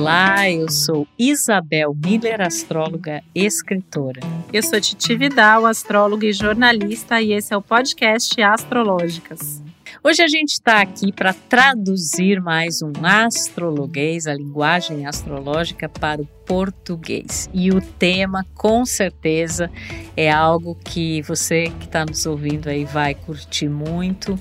Olá, 0.00 0.50
eu 0.50 0.70
sou 0.70 1.06
Isabel 1.18 1.94
Miller, 1.94 2.40
astróloga 2.40 3.22
escritora. 3.34 4.22
Eu 4.50 4.62
sou 4.62 4.80
Titi 4.80 5.14
Vidal, 5.14 5.66
astróloga 5.66 6.26
e 6.26 6.32
jornalista, 6.32 7.20
e 7.20 7.34
esse 7.34 7.52
é 7.52 7.56
o 7.58 7.60
podcast 7.60 8.40
Astrológicas. 8.40 9.62
Hoje 10.02 10.22
a 10.22 10.26
gente 10.26 10.52
está 10.52 10.80
aqui 10.80 11.12
para 11.12 11.34
traduzir 11.34 12.40
mais 12.40 12.80
um 12.80 12.90
astrologuês, 13.04 14.26
a 14.26 14.32
linguagem 14.32 15.04
astrológica, 15.04 15.86
para 15.86 16.22
o 16.22 16.26
português. 16.46 17.50
E 17.52 17.70
o 17.70 17.82
tema, 17.82 18.46
com 18.54 18.86
certeza, 18.86 19.70
é 20.16 20.30
algo 20.30 20.78
que 20.82 21.20
você 21.20 21.64
que 21.78 21.84
está 21.84 22.06
nos 22.06 22.24
ouvindo 22.24 22.68
aí 22.68 22.86
vai 22.86 23.14
curtir 23.14 23.68
muito 23.68 24.38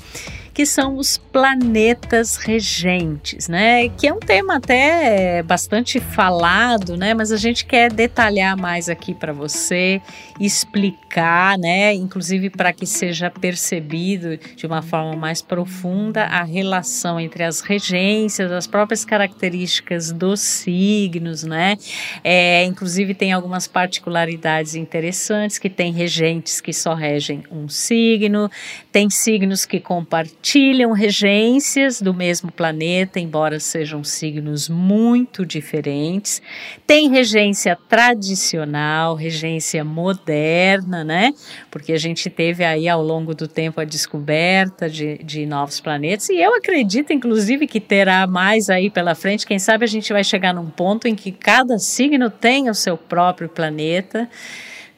que 0.59 0.65
são 0.65 0.97
os 0.97 1.17
planetas 1.17 2.35
regentes, 2.35 3.47
né? 3.47 3.87
Que 3.87 4.09
é 4.09 4.13
um 4.13 4.19
tema 4.19 4.57
até 4.57 5.41
bastante 5.41 6.01
falado, 6.01 6.97
né? 6.97 7.13
Mas 7.13 7.31
a 7.31 7.37
gente 7.37 7.63
quer 7.63 7.89
detalhar 7.89 8.57
mais 8.57 8.89
aqui 8.89 9.13
para 9.13 9.31
você, 9.31 10.01
explicar, 10.37 11.57
né? 11.57 11.93
Inclusive 11.93 12.49
para 12.49 12.73
que 12.73 12.85
seja 12.85 13.31
percebido 13.31 14.37
de 14.53 14.65
uma 14.65 14.81
forma 14.81 15.15
mais 15.15 15.41
profunda 15.41 16.25
a 16.25 16.43
relação 16.43 17.17
entre 17.17 17.45
as 17.45 17.61
regências, 17.61 18.51
as 18.51 18.67
próprias 18.67 19.05
características 19.05 20.11
dos 20.11 20.41
signos, 20.41 21.43
né? 21.43 21.77
É, 22.21 22.65
inclusive 22.65 23.13
tem 23.13 23.31
algumas 23.31 23.65
particularidades 23.65 24.75
interessantes 24.75 25.57
que 25.57 25.69
tem 25.69 25.93
regentes 25.93 26.59
que 26.59 26.73
só 26.73 26.93
regem 26.93 27.43
um 27.49 27.69
signo, 27.69 28.51
tem 28.91 29.09
signos 29.09 29.65
que 29.65 29.79
compartilham 29.79 30.48
compartilham 30.49 30.91
regências 30.93 32.01
do 32.01 32.11
mesmo 32.11 32.51
planeta, 32.51 33.19
embora 33.19 33.59
sejam 33.59 34.03
signos 34.03 34.67
muito 34.67 35.45
diferentes. 35.45 36.41
Tem 36.87 37.07
regência 37.07 37.77
tradicional, 37.87 39.13
regência 39.13 39.83
moderna, 39.83 41.03
né? 41.03 41.33
Porque 41.69 41.93
a 41.93 41.99
gente 41.99 42.31
teve 42.31 42.65
aí 42.65 42.89
ao 42.89 43.03
longo 43.03 43.35
do 43.35 43.47
tempo 43.47 43.79
a 43.79 43.85
descoberta 43.85 44.89
de, 44.89 45.19
de 45.19 45.45
novos 45.45 45.79
planetas, 45.79 46.29
e 46.29 46.41
eu 46.41 46.55
acredito, 46.55 47.13
inclusive, 47.13 47.67
que 47.67 47.79
terá 47.79 48.25
mais 48.25 48.71
aí 48.71 48.89
pela 48.89 49.13
frente. 49.13 49.45
Quem 49.45 49.59
sabe 49.59 49.85
a 49.85 49.87
gente 49.87 50.11
vai 50.11 50.23
chegar 50.23 50.53
num 50.53 50.69
ponto 50.71 51.07
em 51.07 51.13
que 51.13 51.31
cada 51.31 51.77
signo 51.77 52.31
tem 52.31 52.71
o 52.71 52.73
seu 52.73 52.97
próprio 52.97 53.49
planeta 53.49 54.27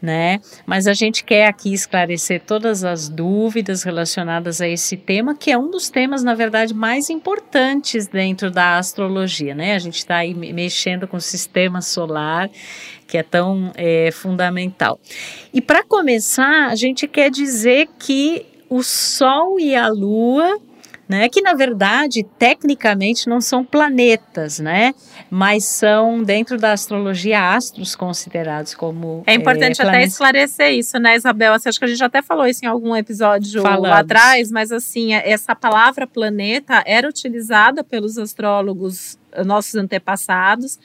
né? 0.02 0.40
Mas 0.66 0.88
a 0.88 0.94
gente 0.94 1.24
quer 1.24 1.48
aqui 1.48 1.74
esclarecer 1.74 2.42
todas 2.46 2.84
as 2.84 3.08
dúvidas 3.08 3.84
relacionadas 3.84 4.60
a 4.60 4.68
esse 4.68 4.98
tema, 4.98 5.36
que 5.36 5.52
é 5.52 5.58
um 5.58 5.70
dos 5.70 5.90
temas, 5.90 6.24
na 6.24 6.34
verdade, 6.34 6.74
mais 6.74 7.10
importantes 7.10 8.08
dentro 8.08 8.50
da 8.50 8.78
astrologia, 8.78 9.54
né? 9.54 9.76
A 9.76 9.80
gente 9.80 9.98
está 9.98 10.18
aí 10.18 10.34
mexendo 10.34 11.08
com 11.08 11.18
o 11.18 11.22
sistema 11.22 11.82
solar, 11.82 12.50
que 13.08 13.18
é 13.18 13.24
tão 13.24 13.72
é, 13.76 14.10
fundamental. 14.12 15.00
E 15.54 15.62
para 15.62 15.84
começar, 15.84 16.68
a 16.68 16.76
gente 16.76 17.08
quer 17.08 17.30
dizer 17.30 17.88
que 18.00 18.46
o 18.70 18.82
Sol 18.82 19.60
e 19.60 19.76
a 19.76 19.90
Lua 19.90 20.58
né? 21.12 21.28
Que 21.28 21.42
na 21.42 21.54
verdade, 21.54 22.24
tecnicamente, 22.40 23.28
não 23.28 23.42
são 23.42 23.66
planetas, 23.66 24.60
né? 24.60 24.96
Mas 25.30 25.66
são, 25.66 26.24
dentro 26.24 26.58
da 26.58 26.72
astrologia, 26.72 27.54
astros 27.54 27.96
considerados 27.96 28.74
como. 28.74 29.22
É 29.28 29.34
importante 29.34 29.82
é, 29.82 29.86
até 29.86 30.04
esclarecer 30.04 30.72
isso, 30.72 30.98
né, 30.98 31.18
Isabel? 31.18 31.54
Assim, 31.54 31.68
acho 31.68 31.78
que 31.78 31.84
a 31.84 31.88
gente 31.90 32.02
até 32.02 32.22
falou 32.22 32.48
isso 32.48 32.64
em 32.64 32.68
algum 32.68 32.96
episódio 32.96 33.62
Falamos. 33.62 33.90
lá 33.90 34.00
atrás, 34.00 34.50
mas 34.50 34.72
assim, 34.72 35.14
essa 35.14 35.54
palavra 35.54 36.08
planeta 36.08 36.82
era 36.86 37.08
utilizada 37.10 37.84
pelos 37.84 38.18
astrólogos, 38.18 39.20
nossos 39.46 39.76
antepassados 39.76 40.80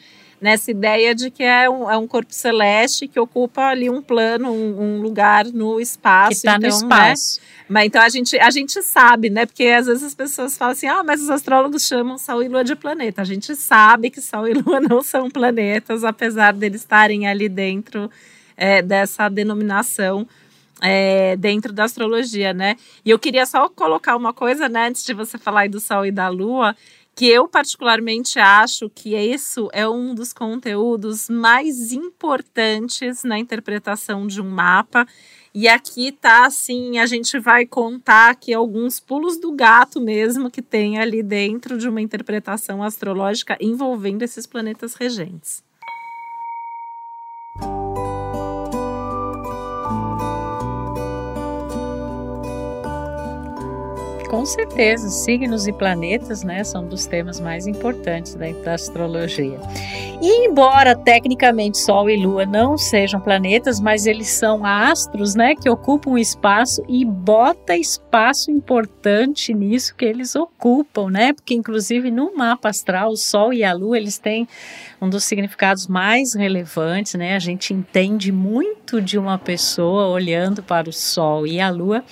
nessa 0.46 0.70
ideia 0.70 1.12
de 1.12 1.28
que 1.28 1.42
é 1.42 1.68
um, 1.68 1.90
é 1.90 1.96
um 1.96 2.06
corpo 2.06 2.32
celeste 2.32 3.08
que 3.08 3.18
ocupa 3.18 3.62
ali 3.62 3.90
um 3.90 4.00
plano, 4.00 4.52
um, 4.52 4.80
um 4.80 5.02
lugar 5.02 5.44
no 5.46 5.80
espaço. 5.80 6.28
Que 6.28 6.34
está 6.36 6.54
então, 6.54 6.70
no 6.70 6.76
espaço. 6.76 7.40
Né? 7.40 7.66
Mas 7.68 7.86
então 7.86 8.00
a 8.00 8.08
gente, 8.08 8.38
a 8.38 8.48
gente 8.48 8.80
sabe, 8.80 9.28
né? 9.28 9.44
Porque 9.44 9.64
às 9.64 9.86
vezes 9.86 10.04
as 10.04 10.14
pessoas 10.14 10.56
falam 10.56 10.70
assim: 10.70 10.86
ah, 10.86 11.02
mas 11.02 11.20
os 11.20 11.30
astrólogos 11.30 11.84
chamam 11.84 12.16
Sol 12.16 12.44
e 12.44 12.48
Lua 12.48 12.62
de 12.62 12.76
planeta. 12.76 13.22
A 13.22 13.24
gente 13.24 13.56
sabe 13.56 14.08
que 14.08 14.20
Sol 14.20 14.46
e 14.46 14.54
Lua 14.54 14.78
não 14.88 15.02
são 15.02 15.28
planetas, 15.28 16.04
apesar 16.04 16.52
deles 16.52 16.82
estarem 16.82 17.26
ali 17.26 17.48
dentro 17.48 18.08
é, 18.56 18.80
dessa 18.80 19.28
denominação. 19.28 20.28
É, 20.82 21.36
dentro 21.36 21.72
da 21.72 21.84
astrologia, 21.84 22.52
né? 22.52 22.76
E 23.02 23.08
eu 23.08 23.18
queria 23.18 23.46
só 23.46 23.66
colocar 23.66 24.14
uma 24.14 24.34
coisa, 24.34 24.68
né, 24.68 24.88
antes 24.88 25.06
de 25.06 25.14
você 25.14 25.38
falar 25.38 25.60
aí 25.60 25.70
do 25.70 25.80
Sol 25.80 26.04
e 26.04 26.10
da 26.10 26.28
Lua, 26.28 26.76
que 27.16 27.26
eu 27.26 27.48
particularmente 27.48 28.38
acho 28.38 28.90
que 28.90 29.16
isso 29.16 29.70
é 29.72 29.88
um 29.88 30.14
dos 30.14 30.34
conteúdos 30.34 31.30
mais 31.30 31.90
importantes 31.90 33.24
na 33.24 33.38
interpretação 33.38 34.26
de 34.26 34.38
um 34.42 34.50
mapa. 34.50 35.08
E 35.54 35.66
aqui 35.66 36.12
tá 36.12 36.44
assim, 36.44 36.98
a 36.98 37.06
gente 37.06 37.38
vai 37.38 37.64
contar 37.64 38.32
aqui 38.32 38.52
alguns 38.52 39.00
pulos 39.00 39.38
do 39.38 39.50
gato 39.50 39.98
mesmo 39.98 40.50
que 40.50 40.60
tem 40.60 40.98
ali 40.98 41.22
dentro 41.22 41.78
de 41.78 41.88
uma 41.88 42.02
interpretação 42.02 42.82
astrológica 42.82 43.56
envolvendo 43.58 44.20
esses 44.20 44.46
planetas 44.46 44.92
regentes. 44.94 45.64
Certeza, 54.46 55.08
signos 55.08 55.66
e 55.66 55.72
planetas, 55.72 56.42
né, 56.42 56.64
são 56.64 56.86
dos 56.86 57.06
temas 57.06 57.40
mais 57.40 57.66
importantes 57.66 58.34
da 58.34 58.74
astrologia. 58.74 59.58
E 60.22 60.46
embora 60.46 60.96
tecnicamente 60.96 61.78
Sol 61.78 62.08
e 62.08 62.16
Lua 62.16 62.46
não 62.46 62.78
sejam 62.78 63.20
planetas, 63.20 63.80
mas 63.80 64.06
eles 64.06 64.28
são 64.28 64.64
astros, 64.64 65.34
né, 65.34 65.54
que 65.54 65.68
ocupam 65.68 66.18
espaço 66.18 66.82
e 66.88 67.04
bota 67.04 67.76
espaço 67.76 68.50
importante 68.50 69.52
nisso 69.52 69.94
que 69.94 70.04
eles 70.04 70.34
ocupam, 70.34 71.10
né? 71.10 71.32
Porque 71.32 71.54
inclusive 71.54 72.10
no 72.10 72.34
mapa 72.36 72.68
astral, 72.68 73.10
o 73.10 73.16
Sol 73.16 73.52
e 73.52 73.62
a 73.62 73.72
Lua, 73.72 73.96
eles 73.96 74.18
têm 74.18 74.48
um 75.00 75.08
dos 75.08 75.24
significados 75.24 75.86
mais 75.86 76.34
relevantes, 76.34 77.14
né? 77.14 77.34
A 77.34 77.38
gente 77.38 77.74
entende 77.74 78.32
muito 78.32 79.00
de 79.00 79.18
uma 79.18 79.38
pessoa 79.38 80.08
olhando 80.08 80.62
para 80.62 80.88
o 80.88 80.92
Sol 80.92 81.46
e 81.46 81.60
a 81.60 81.68
Lua. 81.68 82.04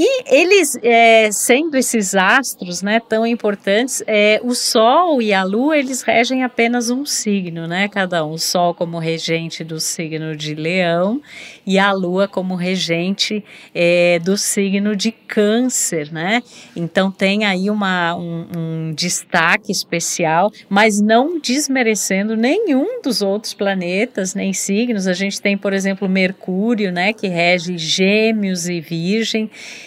E 0.00 0.22
eles, 0.32 0.78
é, 0.80 1.28
sendo 1.32 1.76
esses 1.76 2.14
astros 2.14 2.82
né, 2.82 3.00
tão 3.00 3.26
importantes, 3.26 4.00
é, 4.06 4.40
o 4.44 4.54
Sol 4.54 5.20
e 5.20 5.32
a 5.32 5.42
Lua, 5.42 5.76
eles 5.76 6.02
regem 6.02 6.44
apenas 6.44 6.88
um 6.88 7.04
signo, 7.04 7.66
né? 7.66 7.88
Cada 7.88 8.24
um. 8.24 8.34
O 8.34 8.38
Sol 8.38 8.72
como 8.74 9.00
regente 9.00 9.64
do 9.64 9.80
signo 9.80 10.36
de 10.36 10.54
Leão 10.54 11.20
e 11.66 11.80
a 11.80 11.90
Lua 11.90 12.28
como 12.28 12.54
regente 12.54 13.44
é, 13.74 14.20
do 14.20 14.36
signo 14.38 14.94
de 14.94 15.10
Câncer, 15.10 16.12
né? 16.12 16.44
Então 16.76 17.10
tem 17.10 17.44
aí 17.44 17.68
uma, 17.68 18.14
um, 18.14 18.46
um 18.56 18.94
destaque 18.94 19.72
especial, 19.72 20.52
mas 20.68 21.00
não 21.00 21.40
desmerecendo 21.40 22.36
nenhum 22.36 23.02
dos 23.02 23.20
outros 23.20 23.52
planetas, 23.52 24.32
nem 24.32 24.52
signos. 24.52 25.08
A 25.08 25.12
gente 25.12 25.42
tem, 25.42 25.58
por 25.58 25.72
exemplo, 25.72 26.08
Mercúrio, 26.08 26.92
né? 26.92 27.12
Que 27.12 27.26
rege 27.26 27.76
Gêmeos 27.76 28.68
e 28.68 28.80
Virgem. 28.80 29.50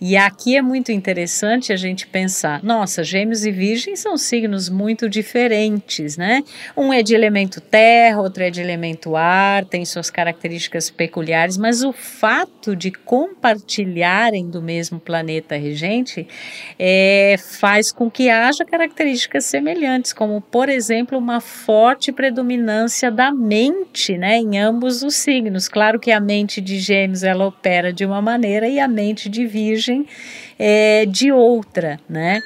E 0.00 0.16
aqui 0.16 0.56
é 0.56 0.62
muito 0.62 0.92
interessante 0.92 1.72
a 1.72 1.76
gente 1.76 2.06
pensar: 2.06 2.62
nossa, 2.62 3.02
Gêmeos 3.02 3.44
e 3.44 3.50
Virgem 3.50 3.96
são 3.96 4.16
signos 4.16 4.68
muito 4.68 5.08
diferentes, 5.08 6.16
né? 6.16 6.44
Um 6.76 6.92
é 6.92 7.02
de 7.02 7.14
elemento 7.14 7.60
terra, 7.60 8.20
outro 8.20 8.44
é 8.44 8.50
de 8.50 8.60
elemento 8.60 9.16
ar, 9.16 9.64
tem 9.64 9.84
suas 9.84 10.08
características 10.08 10.88
peculiares, 10.88 11.56
mas 11.56 11.82
o 11.82 11.92
fato 11.92 12.76
de 12.76 12.92
compartilharem 12.92 14.48
do 14.48 14.62
mesmo 14.62 15.00
planeta 15.00 15.56
regente 15.56 16.28
é, 16.78 17.36
faz 17.38 17.90
com 17.90 18.08
que 18.10 18.30
haja 18.30 18.64
características 18.64 19.46
semelhantes, 19.46 20.12
como, 20.12 20.40
por 20.40 20.68
exemplo, 20.68 21.18
uma 21.18 21.40
forte 21.40 22.12
predominância 22.12 23.10
da 23.10 23.32
mente, 23.32 24.16
né, 24.16 24.36
em 24.36 24.58
ambos 24.58 25.02
os 25.02 25.16
signos. 25.16 25.68
Claro 25.68 25.98
que 25.98 26.12
a 26.12 26.20
mente 26.20 26.60
de 26.60 26.78
Gêmeos 26.78 27.24
ela 27.24 27.46
opera 27.46 27.92
de 27.92 28.04
uma 28.04 28.22
maneira 28.22 28.68
e 28.68 28.78
a 28.78 28.86
mente 28.86 29.28
de 29.28 29.46
Virgem 29.46 29.87
é, 30.58 31.06
de 31.06 31.30
outra, 31.32 32.00
né? 32.08 32.42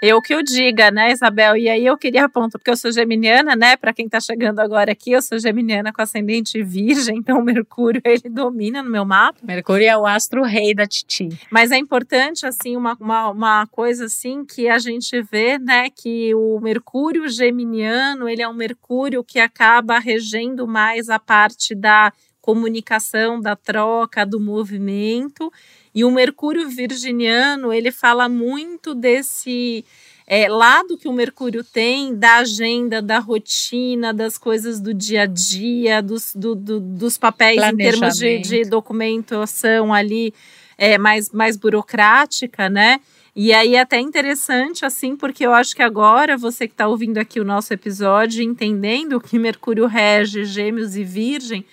Eu 0.00 0.20
que 0.20 0.34
o 0.34 0.42
diga, 0.42 0.90
né, 0.90 1.10
Isabel? 1.10 1.56
E 1.56 1.70
aí 1.70 1.86
eu 1.86 1.96
queria 1.96 2.26
apontar, 2.26 2.58
porque 2.60 2.70
eu 2.70 2.76
sou 2.76 2.92
geminiana, 2.92 3.56
né? 3.56 3.76
Para 3.76 3.94
quem 3.94 4.04
está 4.04 4.20
chegando 4.20 4.60
agora 4.60 4.92
aqui, 4.92 5.12
eu 5.12 5.22
sou 5.22 5.38
geminiana 5.38 5.90
com 5.90 6.02
ascendente 6.02 6.62
virgem, 6.62 7.16
então 7.18 7.42
Mercúrio 7.42 8.02
ele 8.04 8.28
domina 8.28 8.82
no 8.82 8.90
meu 8.90 9.06
mapa. 9.06 9.38
Mercúrio 9.42 9.86
é 9.86 9.96
o 9.96 10.04
astro 10.04 10.42
rei 10.42 10.74
da 10.74 10.86
Titi. 10.86 11.30
Mas 11.50 11.70
é 11.70 11.78
importante, 11.78 12.44
assim, 12.44 12.76
uma, 12.76 12.94
uma, 13.00 13.30
uma 13.30 13.66
coisa 13.68 14.04
assim 14.04 14.44
que 14.44 14.68
a 14.68 14.78
gente 14.78 15.22
vê, 15.22 15.58
né, 15.58 15.88
que 15.88 16.34
o 16.34 16.60
Mercúrio 16.60 17.26
geminiano, 17.28 18.28
ele 18.28 18.42
é 18.42 18.48
um 18.48 18.54
Mercúrio 18.54 19.24
que 19.24 19.38
acaba 19.38 19.98
regendo 19.98 20.68
mais 20.68 21.08
a 21.08 21.18
parte 21.18 21.74
da 21.74 22.12
comunicação, 22.46 23.40
da 23.40 23.56
troca, 23.56 24.24
do 24.24 24.38
movimento. 24.38 25.52
E 25.92 26.04
o 26.04 26.10
Mercúrio 26.12 26.68
virginiano, 26.68 27.72
ele 27.72 27.90
fala 27.90 28.28
muito 28.28 28.94
desse 28.94 29.84
é, 30.28 30.48
lado 30.48 30.96
que 30.96 31.08
o 31.08 31.12
Mercúrio 31.12 31.64
tem 31.64 32.14
da 32.14 32.36
agenda, 32.36 33.02
da 33.02 33.18
rotina, 33.18 34.14
das 34.14 34.38
coisas 34.38 34.78
do 34.78 34.94
dia 34.94 35.22
a 35.22 35.26
dia, 35.26 36.00
dos, 36.00 36.36
do, 36.36 36.54
do, 36.54 36.78
dos 36.78 37.18
papéis 37.18 37.60
em 37.60 37.76
termos 37.76 38.14
de, 38.14 38.38
de 38.38 38.62
documentação 38.62 39.92
ali 39.92 40.32
é, 40.78 40.96
mais, 40.98 41.32
mais 41.32 41.56
burocrática, 41.56 42.68
né? 42.68 43.00
E 43.34 43.52
aí 43.52 43.74
é 43.74 43.80
até 43.80 43.98
interessante, 43.98 44.84
assim, 44.86 45.14
porque 45.16 45.44
eu 45.44 45.52
acho 45.52 45.74
que 45.74 45.82
agora 45.82 46.38
você 46.38 46.66
que 46.66 46.72
está 46.74 46.86
ouvindo 46.88 47.18
aqui 47.18 47.40
o 47.40 47.44
nosso 47.44 47.74
episódio, 47.74 48.42
entendendo 48.42 49.20
que 49.20 49.38
Mercúrio 49.38 49.86
rege 49.86 50.44
Gêmeos 50.44 50.96
e 50.96 51.04
Virgem, 51.04 51.64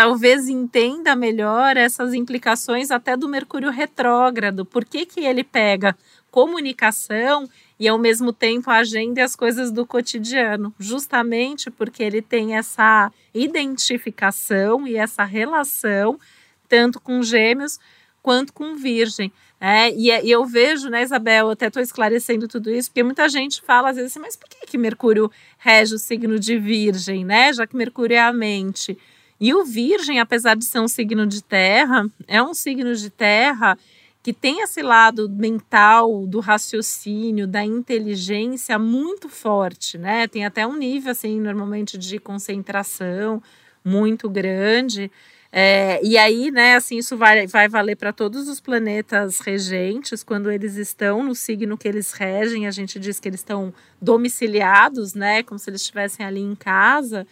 talvez 0.00 0.48
entenda 0.48 1.14
melhor 1.14 1.76
essas 1.76 2.14
implicações 2.14 2.90
até 2.90 3.18
do 3.18 3.28
Mercúrio 3.28 3.68
retrógrado. 3.68 4.64
Por 4.64 4.82
que, 4.82 5.04
que 5.04 5.20
ele 5.20 5.44
pega 5.44 5.94
comunicação 6.30 7.46
e 7.78 7.86
ao 7.86 7.98
mesmo 7.98 8.32
tempo 8.32 8.70
a 8.70 8.76
agenda 8.76 9.20
e 9.20 9.22
as 9.22 9.36
coisas 9.36 9.70
do 9.70 9.84
cotidiano, 9.84 10.74
justamente 10.78 11.70
porque 11.70 12.02
ele 12.02 12.22
tem 12.22 12.56
essa 12.56 13.12
identificação 13.34 14.88
e 14.88 14.96
essa 14.96 15.22
relação 15.22 16.18
tanto 16.66 16.98
com 16.98 17.22
gêmeos 17.22 17.78
quanto 18.22 18.54
com 18.54 18.76
virgem. 18.76 19.30
É, 19.60 19.90
e, 19.90 20.08
e, 20.08 20.30
eu 20.30 20.46
vejo, 20.46 20.88
né, 20.88 21.02
Isabel, 21.02 21.48
eu 21.48 21.50
até 21.50 21.66
estou 21.66 21.82
esclarecendo 21.82 22.48
tudo 22.48 22.70
isso, 22.70 22.88
porque 22.88 23.02
muita 23.02 23.28
gente 23.28 23.60
fala 23.60 23.90
às 23.90 23.96
vezes 23.96 24.12
assim, 24.12 24.20
mas 24.20 24.34
por 24.34 24.48
que, 24.48 24.66
que 24.66 24.78
Mercúrio 24.78 25.30
rege 25.58 25.94
o 25.94 25.98
signo 25.98 26.38
de 26.38 26.56
virgem, 26.56 27.22
né? 27.22 27.52
Já 27.52 27.66
que 27.66 27.76
Mercúrio 27.76 28.14
é 28.14 28.20
a 28.20 28.32
mente. 28.32 28.96
E 29.40 29.54
o 29.54 29.64
Virgem, 29.64 30.20
apesar 30.20 30.54
de 30.54 30.64
ser 30.64 30.80
um 30.80 30.88
signo 30.88 31.26
de 31.26 31.42
terra, 31.42 32.06
é 32.28 32.42
um 32.42 32.52
signo 32.52 32.94
de 32.94 33.08
terra 33.08 33.78
que 34.22 34.34
tem 34.34 34.60
esse 34.60 34.82
lado 34.82 35.30
mental, 35.30 36.26
do 36.26 36.40
raciocínio, 36.40 37.46
da 37.46 37.64
inteligência 37.64 38.78
muito 38.78 39.30
forte, 39.30 39.96
né? 39.96 40.28
Tem 40.28 40.44
até 40.44 40.66
um 40.66 40.76
nível, 40.76 41.12
assim, 41.12 41.40
normalmente 41.40 41.96
de 41.96 42.18
concentração 42.18 43.42
muito 43.82 44.28
grande. 44.28 45.10
É, 45.50 45.98
e 46.04 46.18
aí, 46.18 46.50
né, 46.50 46.76
assim, 46.76 46.98
isso 46.98 47.16
vai, 47.16 47.46
vai 47.46 47.66
valer 47.66 47.96
para 47.96 48.12
todos 48.12 48.46
os 48.46 48.60
planetas 48.60 49.40
regentes, 49.40 50.22
quando 50.22 50.50
eles 50.50 50.76
estão 50.76 51.24
no 51.24 51.34
signo 51.34 51.76
que 51.76 51.88
eles 51.88 52.12
regem, 52.12 52.66
a 52.68 52.70
gente 52.70 53.00
diz 53.00 53.18
que 53.18 53.28
eles 53.28 53.40
estão 53.40 53.74
domiciliados, 54.00 55.14
né, 55.14 55.42
como 55.42 55.58
se 55.58 55.68
eles 55.70 55.80
estivessem 55.80 56.24
ali 56.24 56.40
em 56.40 56.54
casa. 56.54 57.26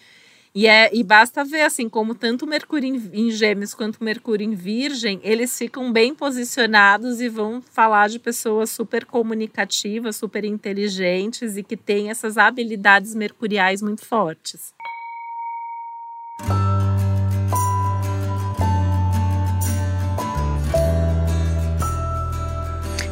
E, 0.55 0.67
é, 0.67 0.91
e 0.93 1.05
basta 1.05 1.45
ver, 1.45 1.63
assim, 1.63 1.89
como 1.89 2.15
tanto 2.15 2.47
Mercúrio 2.47 2.89
em, 2.89 3.11
em 3.13 3.31
Gêmeos 3.31 3.75
quanto 3.75 4.03
Mercúrio 4.03 4.45
em 4.45 4.55
Virgem, 4.55 5.21
eles 5.23 5.57
ficam 5.57 5.93
bem 5.93 6.15
posicionados 6.15 7.21
e 7.21 7.29
vão 7.29 7.63
falar 7.63 8.09
de 8.09 8.19
pessoas 8.19 8.71
super 8.71 9.05
comunicativas, 9.05 10.17
super 10.17 10.45
inteligentes 10.45 11.57
e 11.57 11.63
que 11.63 11.77
têm 11.77 12.11
essas 12.11 12.39
habilidades 12.39 13.15
mercuriais 13.15 13.83
muito 13.83 14.05
fortes. 14.05 14.75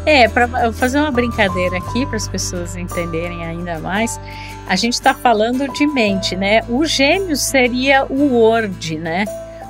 É, 0.07 0.29
para 0.29 0.73
fazer 0.73 1.01
uma 1.01 1.11
brincadeira 1.11 1.79
aqui 1.79 2.07
para 2.07 2.17
as 2.17 2.29
pessoas 2.29 2.77
entenderem 2.77 3.45
ainda 3.45 3.81
mais, 3.81 4.21
a 4.69 4.77
gente 4.77 4.93
está 4.93 5.13
falando 5.13 5.67
de 5.73 5.85
mente, 5.85 6.37
né? 6.37 6.63
O 6.69 6.87
gêmeo 6.87 7.37
seria 7.37 8.05
o 8.05 8.35
Word, 8.35 8.99
né? 8.99 9.25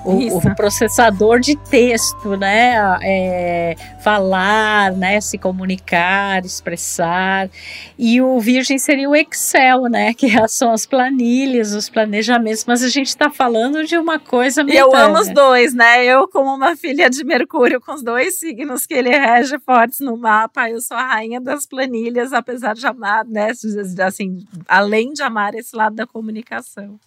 O, 0.07 0.39
o, 0.39 0.55
processador 0.55 1.41
de 1.41 1.57
texto, 1.57 2.37
né? 2.37 2.77
É, 3.03 3.77
falar, 4.03 4.93
né? 4.93 5.21
Se 5.21 5.37
comunicar, 5.37 6.45
expressar. 6.45 7.51
E 7.99 8.21
o 8.23 8.39
Virgem 8.39 8.79
seria 8.79 9.09
o 9.09 9.17
Excel, 9.17 9.83
né? 9.85 10.15
Que 10.27 10.29
são 10.49 10.73
as 10.73 10.87
planilhas, 10.87 11.73
os 11.75 11.89
planejamentos. 11.89 12.65
Mas 12.65 12.83
a 12.83 12.89
gente 12.89 13.09
está 13.09 13.31
falando 13.31 13.85
de 13.85 13.99
uma 13.99 14.19
coisa 14.19 14.63
meio. 14.63 14.79
Eu 14.79 14.95
amo 14.95 15.19
os 15.19 15.29
dois, 15.29 15.75
né? 15.75 16.05
Eu, 16.05 16.29
como 16.29 16.55
uma 16.55 16.77
filha 16.77 17.11
de 17.11 17.25
Mercúrio, 17.25 17.81
com 17.81 17.93
os 17.93 18.03
dois 18.03 18.39
signos 18.39 18.87
que 18.87 18.95
ele 18.95 19.11
rege 19.11 19.59
fortes 19.59 20.01
no 20.01 20.17
mapa, 20.17 20.71
eu 20.71 20.81
sou 20.81 20.97
a 20.97 21.05
rainha 21.05 21.41
das 21.41 21.67
planilhas, 21.67 22.33
apesar 22.33 22.75
de 22.75 22.87
amar, 22.87 23.25
né? 23.25 23.51
Assim, 24.07 24.47
além 24.69 25.13
de 25.13 25.23
amar 25.23 25.55
esse 25.55 25.75
lado 25.75 25.97
da 25.97 26.07
comunicação. 26.07 26.99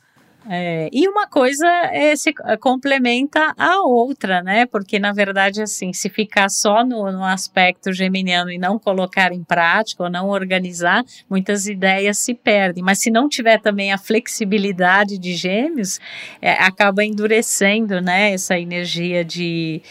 É, 0.47 0.89
e 0.91 1.07
uma 1.07 1.27
coisa 1.27 1.67
é, 1.91 2.15
se 2.15 2.33
complementa 2.59 3.53
a 3.57 3.83
outra, 3.83 4.41
né? 4.41 4.65
Porque, 4.65 4.97
na 4.97 5.11
verdade, 5.11 5.61
assim, 5.61 5.91
se 5.91 6.09
ficar 6.09 6.49
só 6.49 6.83
no, 6.85 7.11
no 7.11 7.23
aspecto 7.23 7.91
geminiano 7.91 8.49
e 8.49 8.57
não 8.57 8.79
colocar 8.79 9.33
em 9.33 9.43
prática 9.43 10.03
ou 10.03 10.09
não 10.09 10.29
organizar, 10.29 11.03
muitas 11.29 11.67
ideias 11.67 12.17
se 12.17 12.33
perdem. 12.33 12.83
Mas 12.83 12.99
se 12.99 13.11
não 13.11 13.27
tiver 13.27 13.59
também 13.59 13.91
a 13.91 13.97
flexibilidade 13.97 15.17
de 15.17 15.35
gêmeos, 15.35 15.99
é, 16.41 16.53
acaba 16.53 17.03
endurecendo, 17.03 17.99
né? 18.01 18.31
Essa 18.31 18.57
energia 18.57 19.25
de, 19.25 19.81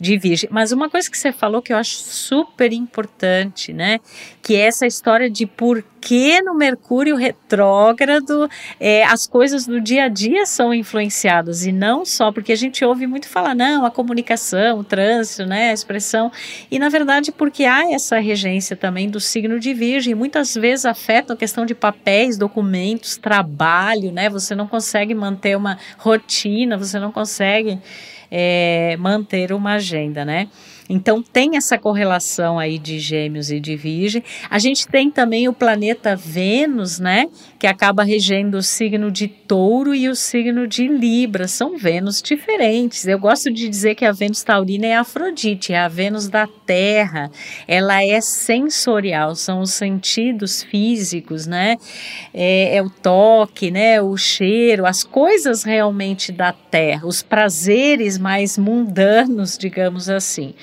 de 0.00 0.16
virgem. 0.16 0.48
Mas 0.50 0.72
uma 0.72 0.88
coisa 0.88 1.10
que 1.10 1.18
você 1.18 1.32
falou 1.32 1.60
que 1.60 1.72
eu 1.72 1.76
acho 1.76 1.96
super 1.96 2.72
importante, 2.72 3.72
né? 3.72 4.00
Que 4.42 4.56
é 4.56 4.60
essa 4.60 4.86
história 4.86 5.28
de 5.28 5.46
por 5.46 5.84
que 6.00 6.40
no 6.42 6.54
Mercúrio 6.54 7.16
retrógrado 7.16 8.48
é, 8.80 9.04
as 9.04 9.26
coisas 9.26 9.66
do 9.66 9.80
dia 9.80 10.04
a 10.04 10.08
dia 10.08 10.46
são 10.46 10.72
influenciadas 10.72 11.66
e 11.66 11.72
não 11.72 12.04
só 12.04 12.32
porque 12.32 12.52
a 12.52 12.56
gente 12.56 12.84
ouve 12.84 13.06
muito 13.06 13.28
falar, 13.28 13.54
não, 13.54 13.84
a 13.84 13.90
comunicação, 13.90 14.78
o 14.78 14.84
trânsito, 14.84 15.46
né, 15.46 15.70
a 15.70 15.72
expressão, 15.72 16.30
e 16.70 16.78
na 16.78 16.88
verdade 16.88 17.32
porque 17.32 17.64
há 17.64 17.92
essa 17.92 18.18
regência 18.18 18.76
também 18.76 19.08
do 19.08 19.20
signo 19.20 19.58
de 19.58 19.74
Virgem, 19.74 20.14
muitas 20.14 20.54
vezes 20.54 20.86
afeta 20.86 21.32
a 21.32 21.36
questão 21.36 21.66
de 21.66 21.74
papéis, 21.74 22.36
documentos, 22.36 23.16
trabalho, 23.16 24.12
né, 24.12 24.28
você 24.28 24.54
não 24.54 24.66
consegue 24.66 25.14
manter 25.14 25.56
uma 25.56 25.78
rotina, 25.98 26.76
você 26.76 26.98
não 26.98 27.12
consegue 27.12 27.78
é, 28.30 28.96
manter 28.98 29.52
uma 29.52 29.74
agenda, 29.74 30.24
né. 30.24 30.48
Então 30.88 31.22
tem 31.22 31.56
essa 31.56 31.76
correlação 31.76 32.58
aí 32.58 32.78
de 32.78 32.98
Gêmeos 32.98 33.50
e 33.50 33.60
de 33.60 33.76
Virgem. 33.76 34.22
A 34.48 34.58
gente 34.58 34.88
tem 34.88 35.10
também 35.10 35.48
o 35.48 35.52
planeta 35.52 36.16
Vênus, 36.16 36.98
né, 36.98 37.26
que 37.58 37.66
acaba 37.66 38.02
regendo 38.02 38.56
o 38.56 38.62
signo 38.62 39.10
de 39.10 39.28
Touro 39.28 39.94
e 39.94 40.08
o 40.08 40.14
signo 40.14 40.66
de 40.66 40.88
Libra. 40.88 41.46
São 41.46 41.76
Vênus 41.76 42.22
diferentes. 42.22 43.06
Eu 43.06 43.18
gosto 43.18 43.52
de 43.52 43.68
dizer 43.68 43.94
que 43.94 44.04
a 44.04 44.12
Vênus 44.12 44.42
taurina 44.42 44.86
é 44.86 44.96
Afrodite, 44.96 45.72
é 45.72 45.78
a 45.78 45.88
Vênus 45.88 46.28
da 46.28 46.46
Terra. 46.46 47.30
Ela 47.66 48.02
é 48.04 48.20
sensorial, 48.20 49.34
são 49.34 49.60
os 49.60 49.72
sentidos 49.72 50.62
físicos, 50.62 51.46
né? 51.46 51.76
É, 52.32 52.76
é 52.76 52.82
o 52.82 52.90
toque, 52.90 53.70
né, 53.70 54.00
o 54.00 54.16
cheiro, 54.16 54.86
as 54.86 55.04
coisas 55.04 55.62
realmente 55.62 56.32
da 56.32 56.52
Terra, 56.52 57.06
os 57.06 57.22
prazeres 57.22 58.18
mais 58.18 58.56
mundanos, 58.56 59.56
digamos 59.58 60.08
assim. 60.08 60.54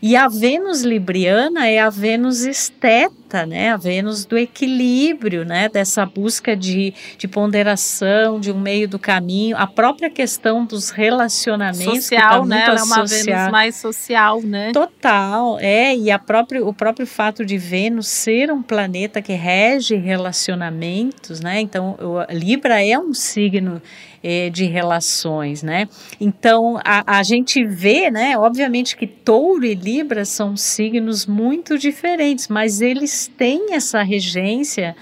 E 0.00 0.16
a 0.16 0.28
Vênus 0.28 0.82
libriana 0.82 1.68
é 1.68 1.80
a 1.80 1.90
Vênus 1.90 2.42
esteta, 2.42 3.12
né? 3.46 3.72
A 3.72 3.76
Vênus 3.76 4.24
do 4.24 4.36
equilíbrio, 4.36 5.44
né? 5.44 5.68
Dessa 5.68 6.04
busca 6.04 6.56
de, 6.56 6.94
de 7.16 7.26
ponderação, 7.26 8.38
de 8.38 8.52
um 8.52 8.60
meio 8.60 8.88
do 8.88 8.98
caminho, 8.98 9.56
a 9.56 9.66
própria 9.66 10.10
questão 10.10 10.64
dos 10.64 10.90
relacionamentos. 10.90 12.04
Social, 12.04 12.42
tá 12.42 12.46
né? 12.46 12.64
Ela 12.66 12.80
é 12.80 12.82
uma 12.82 13.04
Vênus 13.04 13.50
mais 13.50 13.76
social, 13.76 14.42
né? 14.42 14.72
Total, 14.72 15.58
é. 15.60 15.96
E 15.96 16.10
a 16.10 16.18
própria, 16.18 16.64
o 16.64 16.74
próprio 16.74 17.06
fato 17.06 17.44
de 17.44 17.56
Vênus 17.56 18.08
ser 18.08 18.52
um 18.52 18.62
planeta 18.62 19.22
que 19.22 19.32
rege 19.32 19.96
relacionamentos, 19.96 21.40
né? 21.40 21.60
Então, 21.60 21.96
Libra 22.30 22.84
é 22.84 22.98
um 22.98 23.14
signo 23.14 23.80
é, 24.22 24.48
de 24.48 24.64
relações, 24.64 25.62
né? 25.62 25.88
Então 26.20 26.78
a, 26.84 27.18
a 27.18 27.22
gente 27.22 27.64
vê, 27.64 28.10
né? 28.10 28.38
Obviamente 28.38 28.96
que 28.96 29.06
Touro 29.06 29.64
e 29.64 29.74
Libra 29.74 30.24
são 30.24 30.56
signos 30.56 31.26
muito 31.26 31.76
diferentes, 31.76 32.48
mas 32.48 32.80
eles 32.80 33.21
têm 33.26 33.74
essa 33.74 34.02
regência 34.02 34.96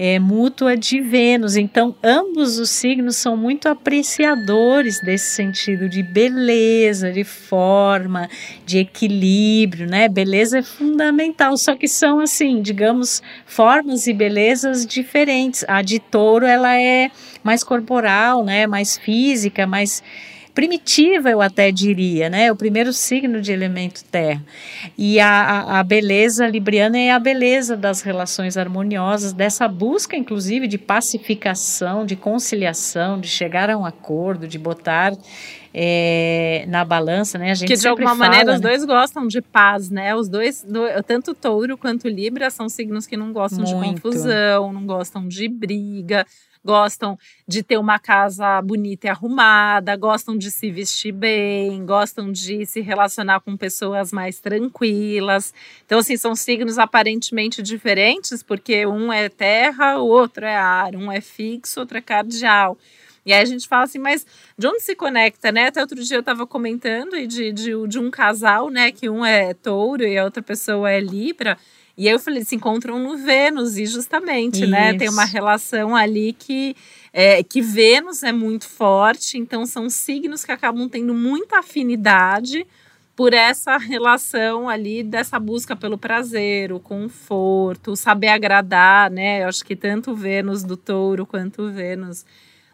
é, 0.00 0.16
mútua 0.20 0.76
de 0.76 1.00
Vênus. 1.00 1.56
Então, 1.56 1.92
ambos 2.04 2.56
os 2.60 2.70
signos 2.70 3.16
são 3.16 3.36
muito 3.36 3.68
apreciadores 3.68 5.00
desse 5.02 5.34
sentido 5.34 5.88
de 5.88 6.04
beleza, 6.04 7.10
de 7.10 7.24
forma, 7.24 8.28
de 8.64 8.78
equilíbrio, 8.78 9.88
né? 9.88 10.08
Beleza 10.08 10.60
é 10.60 10.62
fundamental, 10.62 11.56
só 11.56 11.74
que 11.74 11.88
são 11.88 12.20
assim, 12.20 12.62
digamos, 12.62 13.20
formas 13.44 14.06
e 14.06 14.12
belezas 14.12 14.86
diferentes. 14.86 15.64
A 15.66 15.82
de 15.82 15.98
touro, 15.98 16.46
ela 16.46 16.80
é 16.80 17.10
mais 17.42 17.64
corporal, 17.64 18.44
né? 18.44 18.68
Mais 18.68 18.96
física, 18.96 19.66
mais 19.66 20.00
primitiva, 20.58 21.30
eu 21.30 21.40
até 21.40 21.70
diria, 21.70 22.28
né? 22.28 22.50
O 22.50 22.56
primeiro 22.56 22.92
signo 22.92 23.40
de 23.40 23.52
elemento 23.52 24.02
terra. 24.02 24.42
E 24.98 25.20
a, 25.20 25.30
a, 25.30 25.78
a 25.78 25.82
beleza 25.84 26.48
libriana 26.48 26.98
é 26.98 27.12
a 27.12 27.18
beleza 27.20 27.76
das 27.76 28.02
relações 28.02 28.56
harmoniosas, 28.56 29.32
dessa 29.32 29.68
busca, 29.68 30.16
inclusive, 30.16 30.66
de 30.66 30.76
pacificação, 30.76 32.04
de 32.04 32.16
conciliação, 32.16 33.20
de 33.20 33.28
chegar 33.28 33.70
a 33.70 33.78
um 33.78 33.86
acordo, 33.86 34.48
de 34.48 34.58
botar 34.58 35.12
é, 35.72 36.64
na 36.66 36.84
balança, 36.84 37.38
né? 37.38 37.52
A 37.52 37.54
gente 37.54 37.68
que 37.68 37.78
de 37.78 37.86
alguma 37.86 38.16
fala, 38.16 38.30
maneira 38.30 38.50
né? 38.50 38.54
os 38.56 38.60
dois 38.60 38.84
gostam 38.84 39.28
de 39.28 39.40
paz, 39.40 39.90
né? 39.90 40.12
Os 40.16 40.28
dois, 40.28 40.64
do, 40.64 40.80
tanto 41.06 41.34
touro 41.34 41.78
quanto 41.78 42.08
libra, 42.08 42.50
são 42.50 42.68
signos 42.68 43.06
que 43.06 43.16
não 43.16 43.32
gostam 43.32 43.60
Muito. 43.60 43.94
de 43.94 44.00
confusão, 44.00 44.72
não 44.72 44.84
gostam 44.84 45.28
de 45.28 45.48
briga, 45.48 46.26
gostam 46.68 47.18
de 47.46 47.62
ter 47.62 47.78
uma 47.78 47.98
casa 47.98 48.60
bonita 48.60 49.06
e 49.06 49.10
arrumada, 49.10 49.96
gostam 49.96 50.36
de 50.36 50.50
se 50.50 50.70
vestir 50.70 51.12
bem, 51.12 51.86
gostam 51.86 52.30
de 52.30 52.66
se 52.66 52.82
relacionar 52.82 53.40
com 53.40 53.56
pessoas 53.56 54.12
mais 54.12 54.38
tranquilas. 54.38 55.54
Então, 55.86 56.00
assim, 56.00 56.18
são 56.18 56.34
signos 56.36 56.76
aparentemente 56.76 57.62
diferentes, 57.62 58.42
porque 58.42 58.86
um 58.86 59.10
é 59.10 59.30
terra, 59.30 59.98
o 59.98 60.06
outro 60.08 60.44
é 60.44 60.54
ar, 60.54 60.94
um 60.94 61.10
é 61.10 61.22
fixo, 61.22 61.80
outro 61.80 61.96
é 61.96 62.02
cardial. 62.02 62.76
E 63.24 63.32
aí 63.32 63.40
a 63.40 63.46
gente 63.46 63.66
fala 63.66 63.84
assim, 63.84 63.98
mas 63.98 64.26
de 64.58 64.66
onde 64.66 64.80
se 64.80 64.94
conecta, 64.94 65.50
né? 65.50 65.68
Até 65.68 65.80
outro 65.80 66.02
dia 66.04 66.18
eu 66.18 66.20
estava 66.20 66.46
comentando 66.46 67.12
de, 67.26 67.50
de, 67.50 67.86
de 67.86 67.98
um 67.98 68.10
casal, 68.10 68.68
né? 68.68 68.92
Que 68.92 69.08
um 69.08 69.24
é 69.24 69.54
touro 69.54 70.04
e 70.04 70.18
a 70.18 70.24
outra 70.24 70.42
pessoa 70.42 70.90
é 70.90 71.00
libra. 71.00 71.56
E 71.98 72.06
aí 72.06 72.14
eu 72.14 72.20
falei, 72.20 72.44
se 72.44 72.54
encontram 72.54 72.96
no 72.96 73.16
Vênus, 73.16 73.76
e 73.76 73.84
justamente, 73.84 74.64
né? 74.64 74.94
Tem 74.94 75.08
uma 75.08 75.24
Isso. 75.24 75.32
relação 75.32 75.96
ali 75.96 76.32
que, 76.32 76.76
é, 77.12 77.42
que 77.42 77.60
Vênus 77.60 78.22
é 78.22 78.30
muito 78.30 78.68
forte, 78.68 79.36
então 79.36 79.66
são 79.66 79.90
signos 79.90 80.44
que 80.44 80.52
acabam 80.52 80.88
tendo 80.88 81.12
muita 81.12 81.58
afinidade 81.58 82.64
por 83.16 83.34
essa 83.34 83.76
relação 83.78 84.68
ali 84.68 85.02
dessa 85.02 85.40
busca 85.40 85.74
pelo 85.74 85.98
prazer, 85.98 86.72
o 86.72 86.78
conforto, 86.78 87.90
o 87.90 87.96
saber 87.96 88.28
agradar, 88.28 89.10
né? 89.10 89.42
Eu 89.42 89.48
acho 89.48 89.64
que 89.64 89.74
tanto 89.74 90.12
o 90.12 90.14
Vênus 90.14 90.62
do 90.62 90.76
touro 90.76 91.26
quanto 91.26 91.62
o 91.62 91.72
Vênus 91.72 92.24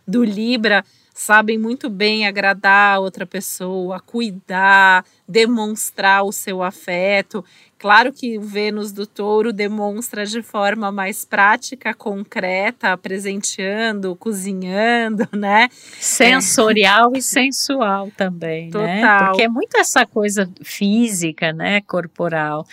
do 0.07 0.23
Libra 0.23 0.85
sabem 1.15 1.57
muito 1.57 1.89
bem 1.89 2.27
agradar 2.27 2.97
a 2.97 2.99
outra 2.99 3.25
pessoa, 3.25 4.01
cuidar, 4.01 5.07
demonstrar 5.29 6.25
o 6.25 6.33
seu 6.33 6.63
afeto. 6.63 7.45
Claro 7.85 8.15
que 8.15 8.39
o 8.39 8.41
Vênus 8.41 8.93
do 8.93 9.07
Touro 9.07 9.53
demonstra 9.53 10.25
de 10.25 10.41
forma 10.41 10.91
mais 10.91 11.23
prática, 11.27 11.93
concreta, 11.93 12.97
presenteando, 12.97 14.17
cozinhando, 14.17 15.29
né? 15.37 15.69
sensorial 16.01 17.13
e 17.15 17.21
sensual 17.21 18.11
também, 18.17 18.71
né? 18.71 19.03
Total. 19.03 19.27
Porque 19.27 19.43
é 19.43 19.49
muito 19.51 19.77
essa 19.77 20.07
coisa 20.07 20.51
física, 20.63 21.53
né, 21.53 21.83
corporal. 21.83 22.67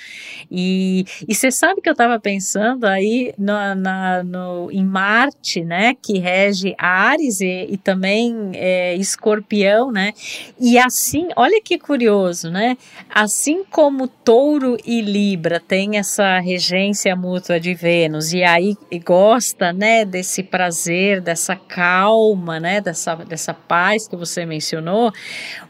E 0.50 1.03
e 1.27 1.36
você 1.36 1.51
sabe 1.51 1.82
que 1.82 1.89
eu 1.89 1.94
estava 1.94 2.18
pensando 2.18 2.86
aí 2.86 3.34
na, 3.38 3.75
na- 3.75 4.24
no, 4.24 4.72
em 4.72 4.86
Marte, 4.86 5.62
né, 5.62 5.94
que 6.01 6.20
rege 6.20 6.74
Ares 6.77 7.41
e, 7.41 7.68
e 7.70 7.75
também 7.75 8.51
é, 8.53 8.96
Escorpião, 8.96 9.91
né? 9.91 10.13
E 10.58 10.77
assim, 10.80 11.27
olha 11.36 11.62
que 11.62 11.77
curioso, 11.77 12.50
né? 12.50 12.77
Assim 13.10 13.65
como 13.65 14.08
Touro 14.08 14.77
e 14.86 15.00
Libra 15.01 15.60
têm 15.60 15.98
essa 15.98 16.39
regência 16.39 17.15
mútua 17.15 17.60
de 17.60 17.74
Vênus 17.74 18.31
e 18.31 18.43
aí 18.43 18.77
gosta, 19.03 19.74
né, 19.74 20.05
desse 20.05 20.43
prazer, 20.43 21.20
dessa 21.20 21.55
calma, 21.55 22.60
né, 22.60 22.79
dessa, 22.79 23.15
dessa 23.15 23.53
paz 23.53 24.08
que 24.08 24.15
você 24.15 24.46
mencionou, 24.46 25.12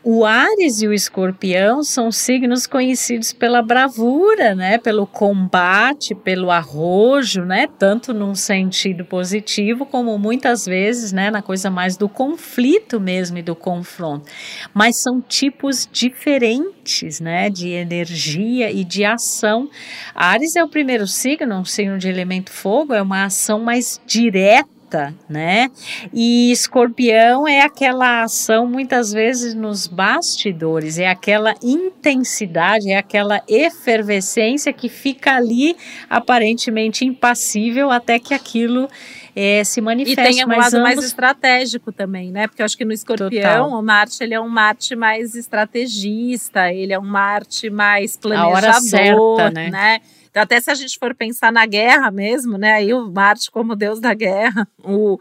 o 0.03 0.25
Ares 0.25 0.81
e 0.81 0.87
o 0.87 0.93
Escorpião 0.93 1.83
são 1.83 2.11
signos 2.11 2.67
conhecidos 2.67 3.33
pela 3.33 3.61
bravura, 3.61 4.53
né, 4.53 4.77
pelo 4.77 5.07
combate, 5.07 6.13
pelo 6.13 6.51
arrojo, 6.51 7.45
né, 7.45 7.67
tanto 7.79 8.13
num 8.13 8.35
sentido 8.35 9.05
positivo 9.05 9.85
como 9.85 10.17
muitas 10.17 10.65
vezes, 10.65 11.11
né, 11.11 11.31
na 11.31 11.41
coisa 11.41 11.69
mais 11.69 11.95
do 11.95 12.09
conflito 12.09 12.99
mesmo 12.99 13.37
e 13.37 13.41
do 13.41 13.55
confronto. 13.55 14.29
Mas 14.73 15.01
são 15.01 15.21
tipos 15.21 15.87
diferentes, 15.91 16.80
né, 17.19 17.49
de 17.49 17.69
energia 17.69 18.71
e 18.71 18.83
de 18.83 19.05
ação. 19.05 19.69
Ares 20.13 20.55
é 20.55 20.63
o 20.63 20.69
primeiro 20.69 21.07
signo, 21.07 21.55
um 21.55 21.65
signo 21.65 21.97
de 21.97 22.07
elemento 22.07 22.51
fogo, 22.51 22.93
é 22.93 23.01
uma 23.01 23.25
ação 23.25 23.59
mais 23.59 24.01
direta, 24.05 25.13
né? 25.29 25.69
E 26.13 26.51
escorpião 26.51 27.47
é 27.47 27.61
aquela 27.61 28.23
ação 28.23 28.67
muitas 28.67 29.11
vezes 29.13 29.53
nos 29.53 29.87
bastidores, 29.87 30.99
é 30.99 31.07
aquela 31.07 31.53
intensidade, 31.63 32.91
é 32.91 32.97
aquela 32.97 33.41
efervescência 33.47 34.73
que 34.73 34.89
fica 34.89 35.35
ali 35.35 35.77
aparentemente 36.09 37.05
impassível 37.05 37.89
até 37.89 38.19
que 38.19 38.33
aquilo 38.33 38.89
eh, 39.35 39.63
se 39.63 39.79
E 39.79 39.83
manifeste. 39.83 40.21
tem 40.35 40.45
um 40.45 40.47
lado 40.49 40.79
mais 40.81 40.93
ambos- 40.97 41.05
estratégico 41.05 41.91
também, 41.91 42.31
né? 42.31 42.47
Porque 42.47 42.61
eu 42.61 42.65
acho 42.65 42.77
que 42.77 42.85
no 42.85 42.91
escorpião, 42.93 43.29
Total. 43.65 43.69
o 43.79 43.81
Marte 43.83 44.23
ele 44.23 44.33
é 44.33 44.39
um 44.39 44.49
Marte 44.49 44.95
mais 44.95 45.35
estrategista, 45.35 46.71
ele 46.71 46.93
é 46.93 46.99
um 46.99 47.05
Marte 47.05 47.69
mais 47.69 48.17
A 48.23 48.47
hora 48.47 48.71
planejador, 48.71 49.37
certa, 49.37 49.69
né? 49.69 49.99
Então, 50.29 50.43
até 50.43 50.59
se 50.61 50.71
a 50.71 50.75
gente 50.75 50.97
for 50.97 51.13
pensar 51.13 51.51
na 51.51 51.65
guerra 51.65 52.09
mesmo, 52.09 52.57
né? 52.57 52.73
Aí 52.73 52.93
o 52.93 53.11
Marte 53.11 53.51
como 53.51 53.75
deus 53.75 53.99
da 53.99 54.13
guerra, 54.13 54.67
o, 54.83 55.19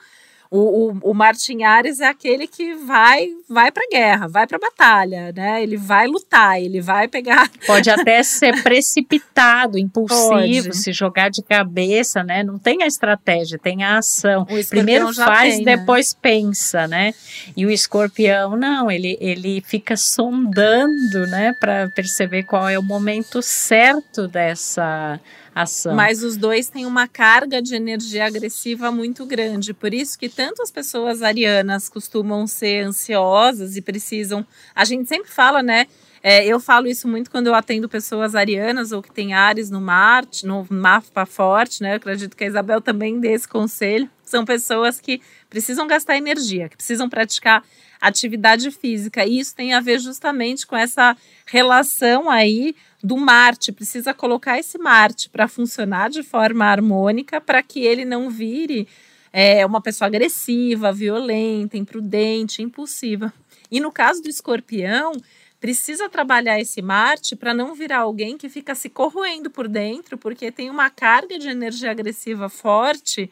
o, 0.50 0.90
o, 0.90 1.10
o 1.10 1.14
Marte 1.14 1.52
em 1.52 1.62
Ares 1.62 2.00
é 2.00 2.08
aquele 2.08 2.48
que 2.48 2.74
vai 2.74 3.28
vai 3.48 3.70
para 3.70 3.86
guerra, 3.90 4.26
vai 4.26 4.46
para 4.46 4.58
batalha, 4.58 5.32
né? 5.32 5.62
Ele 5.62 5.76
vai 5.76 6.08
lutar, 6.08 6.60
ele 6.60 6.80
vai 6.80 7.06
pegar 7.06 7.48
Pode 7.66 7.88
até 7.88 8.22
ser 8.22 8.60
precipitado, 8.62 9.78
impulsivo, 9.78 10.68
Pode. 10.68 10.76
se 10.76 10.92
jogar 10.92 11.30
de 11.30 11.42
cabeça, 11.42 12.24
né? 12.24 12.42
Não 12.42 12.58
tem 12.58 12.82
a 12.82 12.86
estratégia, 12.86 13.58
tem 13.58 13.84
a 13.84 13.98
ação. 13.98 14.44
Primeiro 14.68 15.12
faz, 15.14 15.56
tem, 15.56 15.64
né? 15.64 15.76
depois 15.76 16.12
pensa, 16.14 16.88
né? 16.88 17.14
E 17.56 17.64
o 17.64 17.70
escorpião, 17.70 18.56
não, 18.56 18.90
ele, 18.90 19.16
ele 19.20 19.60
fica 19.60 19.96
sondando, 19.96 21.26
né? 21.28 21.52
Para 21.60 21.88
perceber 21.90 22.42
qual 22.42 22.68
é 22.68 22.78
o 22.78 22.82
momento 22.82 23.40
certo 23.40 24.26
dessa 24.26 25.20
ação. 25.54 25.94
Mas 25.94 26.22
os 26.22 26.36
dois 26.36 26.68
têm 26.68 26.86
uma 26.86 27.06
carga 27.06 27.60
de 27.60 27.74
energia 27.74 28.26
agressiva 28.26 28.90
muito 28.90 29.26
grande. 29.26 29.74
Por 29.74 29.92
isso 29.92 30.18
que 30.18 30.28
tanto 30.28 30.62
as 30.62 30.70
pessoas 30.70 31.22
arianas 31.22 31.88
costumam 31.88 32.46
ser 32.46 32.84
ansiosas 32.84 33.76
e 33.76 33.82
precisam. 33.82 34.46
A 34.74 34.84
gente 34.84 35.08
sempre 35.08 35.30
fala, 35.30 35.62
né? 35.62 35.86
É, 36.22 36.44
eu 36.44 36.60
falo 36.60 36.86
isso 36.86 37.08
muito 37.08 37.30
quando 37.30 37.46
eu 37.46 37.54
atendo 37.54 37.88
pessoas 37.88 38.34
arianas 38.34 38.92
ou 38.92 39.02
que 39.02 39.10
tem 39.10 39.32
Ares 39.32 39.70
no 39.70 39.80
Marte, 39.80 40.46
no 40.46 40.66
mapa 40.68 41.24
forte, 41.24 41.82
né? 41.82 41.92
Eu 41.92 41.96
acredito 41.96 42.36
que 42.36 42.44
a 42.44 42.46
Isabel 42.46 42.80
também 42.80 43.18
dê 43.18 43.32
esse 43.32 43.48
conselho. 43.48 44.08
São 44.22 44.44
pessoas 44.44 45.00
que 45.00 45.22
precisam 45.48 45.86
gastar 45.86 46.16
energia, 46.16 46.68
que 46.68 46.76
precisam 46.76 47.08
praticar 47.08 47.64
atividade 48.00 48.70
física. 48.70 49.24
E 49.26 49.38
isso 49.38 49.54
tem 49.54 49.74
a 49.74 49.80
ver 49.80 49.98
justamente 49.98 50.66
com 50.66 50.76
essa 50.76 51.16
relação 51.46 52.30
aí 52.30 52.74
do 53.02 53.16
Marte. 53.16 53.72
Precisa 53.72 54.14
colocar 54.14 54.58
esse 54.58 54.78
Marte 54.78 55.28
para 55.28 55.46
funcionar 55.46 56.08
de 56.08 56.22
forma 56.22 56.64
harmônica 56.64 57.40
para 57.40 57.62
que 57.62 57.80
ele 57.80 58.04
não 58.04 58.30
vire 58.30 58.88
é, 59.32 59.64
uma 59.66 59.80
pessoa 59.80 60.06
agressiva, 60.06 60.92
violenta, 60.92 61.76
imprudente, 61.76 62.62
impulsiva. 62.62 63.32
E 63.70 63.78
no 63.80 63.92
caso 63.92 64.22
do 64.22 64.28
escorpião, 64.28 65.12
precisa 65.60 66.08
trabalhar 66.08 66.58
esse 66.58 66.80
Marte 66.80 67.36
para 67.36 67.52
não 67.52 67.74
virar 67.74 67.98
alguém 67.98 68.36
que 68.36 68.48
fica 68.48 68.74
se 68.74 68.88
corroendo 68.88 69.50
por 69.50 69.68
dentro, 69.68 70.16
porque 70.16 70.50
tem 70.50 70.70
uma 70.70 70.90
carga 70.90 71.38
de 71.38 71.48
energia 71.48 71.90
agressiva 71.90 72.48
forte 72.48 73.30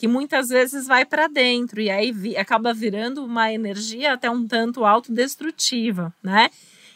que 0.00 0.08
muitas 0.08 0.48
vezes 0.48 0.86
vai 0.86 1.04
para 1.04 1.28
dentro 1.28 1.78
e 1.78 1.90
aí 1.90 2.10
vi, 2.10 2.34
acaba 2.34 2.72
virando 2.72 3.22
uma 3.22 3.52
energia 3.52 4.14
até 4.14 4.30
um 4.30 4.46
tanto 4.48 4.82
autodestrutiva, 4.86 6.10
né? 6.22 6.48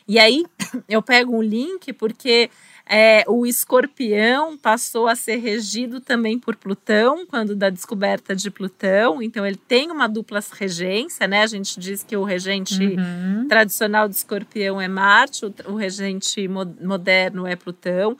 E 0.08 0.18
aí 0.18 0.42
eu 0.88 1.02
pego 1.02 1.36
um 1.36 1.42
link 1.42 1.92
porque 1.92 2.48
é, 2.86 3.22
o 3.28 3.44
escorpião 3.46 4.56
passou 4.56 5.06
a 5.06 5.14
ser 5.14 5.36
regido 5.36 6.00
também 6.00 6.38
por 6.38 6.56
Plutão, 6.56 7.26
quando 7.26 7.54
da 7.54 7.68
descoberta 7.68 8.34
de 8.34 8.50
Plutão. 8.50 9.20
Então 9.22 9.44
ele 9.46 9.56
tem 9.68 9.90
uma 9.90 10.06
dupla 10.08 10.40
regência, 10.58 11.26
né? 11.26 11.42
A 11.42 11.46
gente 11.46 11.78
diz 11.78 12.02
que 12.02 12.16
o 12.16 12.24
regente 12.24 12.82
Uhum. 12.82 13.46
tradicional 13.48 14.08
do 14.08 14.12
escorpião 14.12 14.80
é 14.80 14.88
Marte, 14.88 15.44
o, 15.44 15.54
o 15.72 15.74
regente 15.76 16.48
mo- 16.48 16.74
moderno 16.80 17.46
é 17.46 17.54
Plutão. 17.54 18.16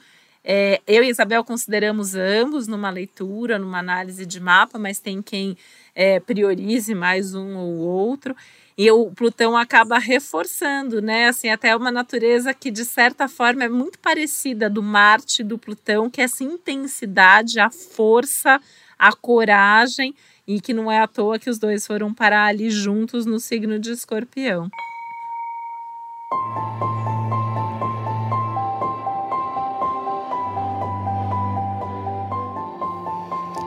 É, 0.47 0.79
eu 0.85 1.03
e 1.03 1.09
Isabel 1.09 1.43
consideramos 1.43 2.13
ambos 2.13 2.67
numa 2.67 2.91
leitura, 2.91 3.57
numa 3.57 3.79
análise 3.79 4.27
de 4.27 4.39
mapa, 4.39 4.77
mas 4.77 4.99
tem 4.99 5.19
quem 5.19 5.57
é, 5.95 6.19
priorize 6.19 6.93
mais 6.93 7.33
um 7.33 7.57
ou 7.57 7.77
outro. 7.77 8.35
E 8.77 8.91
o 8.91 9.09
Plutão 9.09 9.57
acaba 9.57 9.97
reforçando, 9.97 11.01
né? 11.01 11.29
Assim, 11.29 11.49
até 11.49 11.75
uma 11.75 11.91
natureza 11.91 12.53
que, 12.53 12.69
de 12.69 12.85
certa 12.85 13.27
forma, 13.27 13.63
é 13.63 13.69
muito 13.69 13.97
parecida 13.97 14.69
do 14.69 14.83
Marte 14.83 15.41
e 15.41 15.45
do 15.45 15.57
Plutão, 15.57 16.09
que 16.11 16.21
é 16.21 16.25
essa 16.25 16.43
intensidade, 16.43 17.59
a 17.59 17.71
força, 17.71 18.61
a 18.99 19.13
coragem, 19.13 20.13
e 20.47 20.61
que 20.61 20.73
não 20.73 20.91
é 20.91 20.99
à 20.99 21.07
toa 21.07 21.39
que 21.39 21.49
os 21.49 21.57
dois 21.57 21.87
foram 21.87 22.13
parar 22.13 22.45
ali 22.45 22.69
juntos 22.69 23.25
no 23.25 23.39
signo 23.39 23.79
de 23.79 23.91
escorpião. 23.91 24.69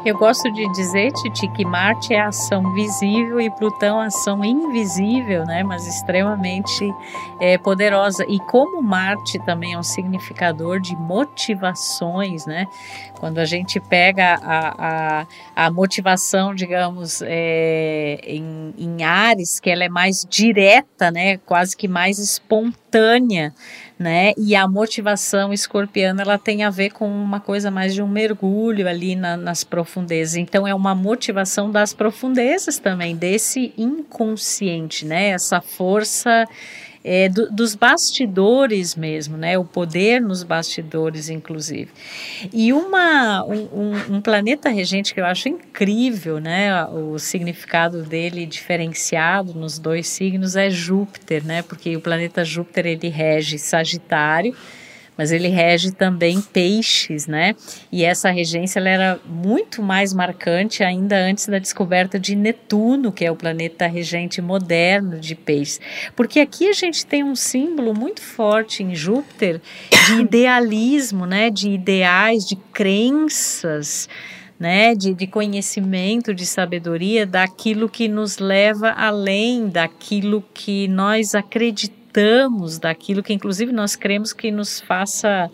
Eu 0.08 0.16
gosto 0.16 0.50
de 0.50 0.66
dizer, 0.72 1.12
Titi, 1.12 1.46
que 1.48 1.66
Marte 1.66 2.14
é 2.14 2.20
ação 2.22 2.72
visível 2.72 3.38
e 3.38 3.50
Plutão 3.50 4.00
ação 4.00 4.42
invisível, 4.42 5.44
né? 5.44 5.62
Mas 5.62 5.86
extremamente 5.86 6.90
é, 7.38 7.58
poderosa. 7.58 8.24
E 8.26 8.40
como 8.40 8.80
Marte 8.80 9.38
também 9.40 9.74
é 9.74 9.78
um 9.78 9.82
significador 9.82 10.80
de 10.80 10.96
motivações, 10.96 12.46
né? 12.46 12.66
Quando 13.20 13.36
a 13.36 13.44
gente 13.44 13.78
pega 13.80 14.40
a, 14.42 14.76
a, 14.78 15.26
a 15.66 15.70
motivação, 15.70 16.54
digamos, 16.54 17.20
é, 17.22 18.18
em, 18.24 18.72
em 18.78 19.04
Ares, 19.04 19.60
que 19.60 19.68
ela 19.68 19.84
é 19.84 19.90
mais 19.90 20.26
direta, 20.26 21.10
né? 21.10 21.36
Quase 21.36 21.76
que 21.76 21.86
mais 21.86 22.18
espontânea 22.18 23.52
né? 23.98 24.32
E 24.36 24.54
a 24.54 24.68
motivação 24.68 25.52
escorpiana 25.52 26.22
ela 26.22 26.38
tem 26.38 26.62
a 26.62 26.70
ver 26.70 26.90
com 26.90 27.08
uma 27.10 27.40
coisa 27.40 27.70
mais 27.70 27.94
de 27.94 28.00
um 28.00 28.08
mergulho 28.08 28.88
ali 28.88 29.16
na, 29.16 29.36
nas 29.36 29.64
profundezas. 29.64 30.36
Então 30.36 30.66
é 30.66 30.74
uma 30.74 30.94
motivação 30.94 31.70
das 31.70 31.92
profundezas 31.92 32.78
também, 32.78 33.16
desse 33.16 33.72
inconsciente, 33.76 35.04
né? 35.04 35.30
Essa 35.30 35.60
força 35.60 36.46
é, 37.02 37.28
do, 37.28 37.50
dos 37.50 37.74
bastidores 37.74 38.94
mesmo, 38.94 39.36
né? 39.36 39.56
O 39.58 39.64
poder 39.64 40.20
nos 40.20 40.42
bastidores, 40.42 41.28
inclusive. 41.28 41.90
E 42.52 42.72
uma, 42.72 43.44
um, 43.44 44.16
um, 44.16 44.20
planeta 44.20 44.68
regente 44.68 45.14
que 45.14 45.20
eu 45.20 45.24
acho 45.24 45.48
incrível, 45.48 46.38
né? 46.38 46.84
O 46.86 47.18
significado 47.18 48.02
dele 48.02 48.46
diferenciado 48.46 49.54
nos 49.54 49.78
dois 49.78 50.06
signos 50.08 50.56
é 50.56 50.70
Júpiter, 50.70 51.44
né? 51.44 51.62
Porque 51.62 51.96
o 51.96 52.00
planeta 52.00 52.44
Júpiter 52.44 52.86
ele 52.86 53.08
rege 53.08 53.58
Sagitário 53.58 54.54
mas 55.18 55.32
ele 55.32 55.48
rege 55.48 55.90
também 55.90 56.40
peixes, 56.40 57.26
né? 57.26 57.56
E 57.90 58.04
essa 58.04 58.30
regência 58.30 58.78
ela 58.78 58.88
era 58.88 59.20
muito 59.26 59.82
mais 59.82 60.14
marcante 60.14 60.84
ainda 60.84 61.18
antes 61.18 61.48
da 61.48 61.58
descoberta 61.58 62.20
de 62.20 62.36
Netuno, 62.36 63.10
que 63.10 63.24
é 63.24 63.30
o 63.30 63.34
planeta 63.34 63.88
regente 63.88 64.40
moderno 64.40 65.18
de 65.18 65.34
peixes. 65.34 65.80
Porque 66.14 66.38
aqui 66.38 66.68
a 66.68 66.72
gente 66.72 67.04
tem 67.04 67.24
um 67.24 67.34
símbolo 67.34 67.92
muito 67.92 68.22
forte 68.22 68.84
em 68.84 68.94
Júpiter 68.94 69.60
de 70.06 70.20
idealismo, 70.22 71.26
né? 71.26 71.50
De 71.50 71.68
ideais, 71.68 72.46
de 72.46 72.54
crenças. 72.72 74.08
Né, 74.60 74.92
de, 74.92 75.14
de, 75.14 75.28
conhecimento, 75.28 76.34
de 76.34 76.44
sabedoria, 76.44 77.24
daquilo 77.24 77.88
que 77.88 78.08
nos 78.08 78.38
leva 78.38 78.90
além 78.90 79.68
daquilo 79.68 80.42
que 80.52 80.88
nós 80.88 81.32
acreditamos 81.32 81.97
daquilo 82.80 83.22
que 83.22 83.32
inclusive 83.32 83.72
nós 83.72 83.94
cremos 83.96 84.32
que 84.32 84.50
nos 84.50 84.80
faça 84.80 85.50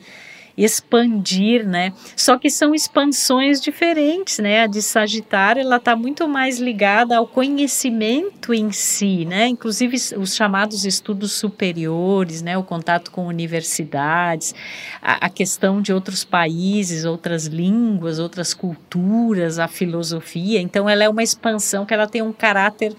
expandir, 0.56 1.66
né? 1.66 1.92
Só 2.16 2.38
que 2.38 2.48
são 2.48 2.74
expansões 2.74 3.60
diferentes, 3.60 4.38
né? 4.38 4.62
A 4.62 4.66
de 4.66 4.80
Sagitário, 4.80 5.60
ela 5.60 5.76
está 5.76 5.96
muito 5.96 6.28
mais 6.28 6.58
ligada 6.58 7.16
ao 7.16 7.26
conhecimento 7.26 8.54
em 8.54 8.70
si, 8.70 9.24
né? 9.24 9.48
Inclusive 9.48 9.96
os 10.16 10.34
chamados 10.34 10.84
estudos 10.84 11.32
superiores, 11.32 12.40
né? 12.40 12.56
O 12.56 12.62
contato 12.62 13.10
com 13.10 13.26
universidades, 13.26 14.54
a, 15.02 15.26
a 15.26 15.28
questão 15.28 15.82
de 15.82 15.92
outros 15.92 16.24
países, 16.24 17.04
outras 17.04 17.46
línguas, 17.46 18.18
outras 18.18 18.54
culturas, 18.54 19.58
a 19.58 19.66
filosofia. 19.66 20.60
Então, 20.60 20.88
ela 20.88 21.02
é 21.02 21.08
uma 21.08 21.22
expansão 21.22 21.84
que 21.84 21.92
ela 21.92 22.06
tem 22.06 22.22
um 22.22 22.32
caráter 22.32 22.94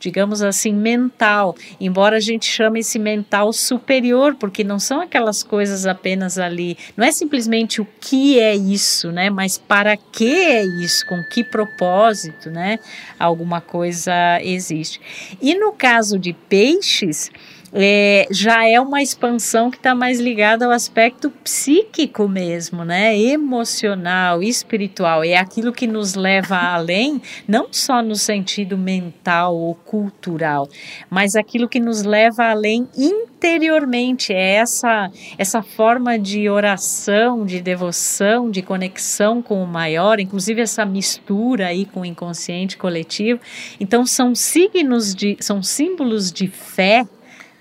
digamos 0.00 0.42
assim, 0.42 0.72
mental, 0.72 1.54
embora 1.78 2.16
a 2.16 2.20
gente 2.20 2.46
chame 2.46 2.80
esse 2.80 2.98
mental 2.98 3.52
superior, 3.52 4.34
porque 4.34 4.64
não 4.64 4.78
são 4.80 5.00
aquelas 5.00 5.42
coisas 5.42 5.86
apenas 5.86 6.38
ali, 6.38 6.76
não 6.96 7.04
é 7.04 7.12
simplesmente 7.12 7.80
o 7.80 7.86
que 8.00 8.40
é 8.40 8.56
isso, 8.56 9.12
né, 9.12 9.30
mas 9.30 9.58
para 9.58 9.96
que 9.96 10.34
é 10.34 10.64
isso, 10.64 11.06
com 11.06 11.22
que 11.30 11.44
propósito, 11.44 12.50
né, 12.50 12.78
alguma 13.18 13.60
coisa 13.60 14.12
existe. 14.42 15.00
E 15.40 15.54
no 15.54 15.72
caso 15.72 16.18
de 16.18 16.32
peixes, 16.32 17.30
é, 17.72 18.26
já 18.30 18.66
é 18.66 18.80
uma 18.80 19.00
expansão 19.00 19.70
que 19.70 19.76
está 19.76 19.94
mais 19.94 20.18
ligada 20.18 20.64
ao 20.64 20.72
aspecto 20.72 21.30
psíquico 21.44 22.28
mesmo, 22.28 22.84
né? 22.84 23.16
Emocional, 23.16 24.42
espiritual. 24.42 25.22
É 25.22 25.36
aquilo 25.36 25.72
que 25.72 25.86
nos 25.86 26.14
leva 26.14 26.56
além, 26.74 27.22
não 27.46 27.68
só 27.70 28.02
no 28.02 28.16
sentido 28.16 28.76
mental 28.76 29.56
ou 29.56 29.74
cultural, 29.74 30.68
mas 31.08 31.36
aquilo 31.36 31.68
que 31.68 31.78
nos 31.78 32.02
leva 32.02 32.44
além 32.44 32.88
interiormente. 32.96 34.32
É 34.32 34.54
essa, 34.54 35.10
essa 35.38 35.62
forma 35.62 36.18
de 36.18 36.48
oração, 36.48 37.44
de 37.46 37.60
devoção, 37.60 38.50
de 38.50 38.62
conexão 38.62 39.40
com 39.40 39.62
o 39.62 39.66
maior, 39.66 40.18
inclusive 40.18 40.60
essa 40.60 40.84
mistura 40.84 41.68
aí 41.68 41.86
com 41.86 42.00
o 42.00 42.06
inconsciente 42.06 42.76
coletivo. 42.76 43.40
Então, 43.78 44.04
são 44.04 44.34
signos 44.34 45.14
de, 45.14 45.36
são 45.40 45.62
símbolos 45.62 46.32
de 46.32 46.48
fé 46.48 47.06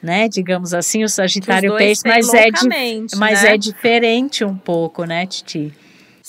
né? 0.02 0.28
Digamos 0.28 0.74
assim, 0.74 1.04
o 1.04 1.10
Sagitário 1.10 1.76
Peixe, 1.76 2.02
mas, 2.06 2.34
é, 2.34 2.50
di 2.50 3.18
mas 3.18 3.44
né? 3.44 3.54
é 3.54 3.58
diferente 3.58 4.44
um 4.44 4.56
pouco, 4.56 5.04
né, 5.06 5.26
Titi? 5.26 5.74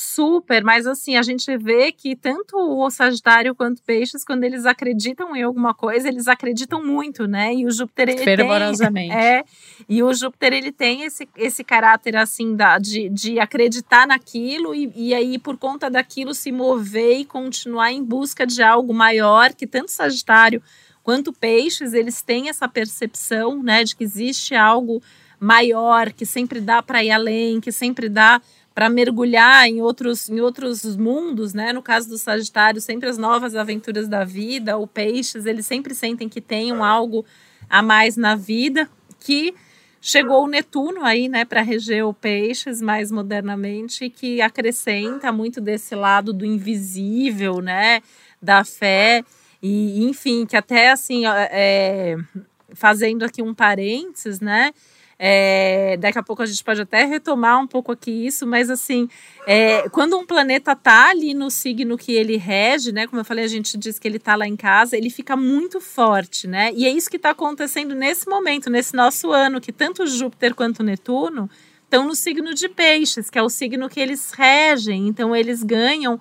Super, 0.03 0.65
mas 0.65 0.87
assim, 0.87 1.17
a 1.17 1.23
gente 1.23 1.55
vê 1.59 1.93
que 1.93 2.17
tanto 2.17 2.57
o 2.57 2.89
Sagitário 2.91 3.55
quanto 3.55 3.83
Peixes, 3.83 4.25
quando 4.25 4.45
eles 4.45 4.65
acreditam 4.65 5.37
em 5.37 5.43
alguma 5.43 5.75
coisa, 5.75 6.09
eles 6.09 6.27
acreditam 6.27 6.83
muito, 6.83 7.27
né? 7.27 7.53
E 7.53 7.67
o 7.67 7.71
Júpiter 7.71 8.09
ele 8.09 8.25
Fervorosamente. 8.25 9.11
tem. 9.11 9.23
É, 9.23 9.45
e 9.87 10.03
o 10.03 10.11
Júpiter 10.15 10.55
ele 10.55 10.73
tem 10.73 11.03
esse, 11.03 11.29
esse 11.37 11.63
caráter 11.63 12.17
assim 12.17 12.57
da, 12.57 12.79
de, 12.79 13.11
de 13.11 13.39
acreditar 13.39 14.07
naquilo 14.07 14.75
e, 14.75 14.91
e 14.97 15.15
aí, 15.15 15.39
por 15.39 15.59
conta 15.59 15.91
daquilo, 15.91 16.33
se 16.33 16.51
mover 16.51 17.19
e 17.19 17.25
continuar 17.27 17.93
em 17.93 18.03
busca 18.03 18.47
de 18.47 18.63
algo 18.63 18.95
maior 18.95 19.53
que 19.53 19.67
tanto 19.67 19.91
Sagitário 19.91 20.63
quanto 21.11 21.33
peixes, 21.33 21.93
eles 21.93 22.23
têm 22.23 22.49
essa 22.49 22.69
percepção, 22.69 23.61
né, 23.65 23.83
de 23.83 23.97
que 23.97 24.05
existe 24.05 24.55
algo 24.55 25.03
maior, 25.41 26.13
que 26.13 26.25
sempre 26.25 26.61
dá 26.61 26.81
para 26.81 27.03
ir 27.03 27.11
além, 27.11 27.61
que 27.61 27.73
sempre 27.73 28.09
dá 28.09 28.41
para 28.73 28.89
mergulhar 28.89 29.67
em 29.67 29.81
outros, 29.83 30.31
em 30.31 30.41
outros 30.41 30.97
mundos, 30.97 31.53
né? 31.53 31.73
No 31.73 31.83
caso 31.83 32.09
do 32.09 32.17
Sagitário, 32.17 32.81
sempre 32.81 33.09
as 33.09 33.19
novas 33.19 33.57
aventuras 33.57 34.07
da 34.07 34.23
vida, 34.23 34.79
o 34.79 34.87
Peixes, 34.87 35.47
eles 35.47 35.67
sempre 35.67 35.97
sentem 35.97 36.29
que 36.29 36.41
tem 36.41 36.73
um 36.73 36.85
algo 36.85 37.25
a 37.69 37.83
mais 37.83 38.17
na 38.17 38.37
vida, 38.37 38.89
que 39.19 39.53
chegou 40.01 40.45
o 40.45 40.49
Netuno 40.49 41.05
aí, 41.05 41.29
né, 41.29 41.45
para 41.45 41.61
reger 41.61 42.07
o 42.07 42.15
Peixes 42.15 42.81
mais 42.81 43.11
modernamente, 43.11 44.09
que 44.09 44.41
acrescenta 44.41 45.33
muito 45.33 45.61
desse 45.61 45.97
lado 45.97 46.33
do 46.33 46.47
invisível, 46.47 47.61
né, 47.61 48.01
da 48.41 48.63
fé 48.63 49.25
e, 49.63 50.05
enfim, 50.05 50.47
que 50.47 50.57
até 50.57 50.91
assim, 50.91 51.27
é, 51.27 52.17
fazendo 52.75 53.25
aqui 53.25 53.43
um 53.43 53.55
parênteses, 53.55 54.41
né? 54.41 54.73
É, 55.23 55.99
daqui 55.99 56.19
a 56.19 56.23
pouco 56.23 56.43
a 56.43 56.47
gente 56.47 56.65
pode 56.65 56.81
até 56.81 57.05
retomar 57.05 57.61
um 57.61 57.67
pouco 57.67 57.93
aqui 57.93 58.11
isso, 58.11 58.47
mas 58.47 58.71
assim, 58.71 59.07
é, 59.47 59.87
quando 59.91 60.17
um 60.17 60.25
planeta 60.25 60.75
tá 60.75 61.11
ali 61.11 61.35
no 61.35 61.51
signo 61.51 61.99
que 61.99 62.13
ele 62.13 62.39
rege, 62.39 62.91
né? 62.91 63.07
Como 63.07 63.21
eu 63.21 63.25
falei, 63.25 63.45
a 63.45 63.49
gente 63.49 63.77
diz 63.77 63.99
que 63.99 64.09
ele 64.09 64.19
tá 64.19 64.35
lá 64.35 64.49
em 64.49 64.57
casa, 64.57 64.97
ele 64.97 65.11
fica 65.11 65.37
muito 65.37 65.79
forte, 65.79 66.49
né? 66.49 66.73
E 66.75 66.87
é 66.87 66.91
isso 66.91 67.11
que 67.11 67.17
está 67.17 67.31
acontecendo 67.31 67.95
nesse 67.95 68.31
momento, 68.31 68.71
nesse 68.71 68.97
nosso 68.97 69.31
ano, 69.31 69.61
que 69.61 69.73
tanto 69.73 70.07
Júpiter 70.07 70.55
quanto 70.55 70.83
Netuno 70.83 71.51
estão 71.85 72.07
no 72.07 72.17
signo 72.17 72.55
de 72.55 72.71
Peixes, 72.71 73.29
que 73.29 73.39
é 73.39 73.43
o 73.43 73.51
signo 73.51 73.91
que 73.91 74.01
eles 74.01 74.33
regem, 74.33 75.07
então 75.07 75.37
eles 75.37 75.63
ganham 75.63 76.19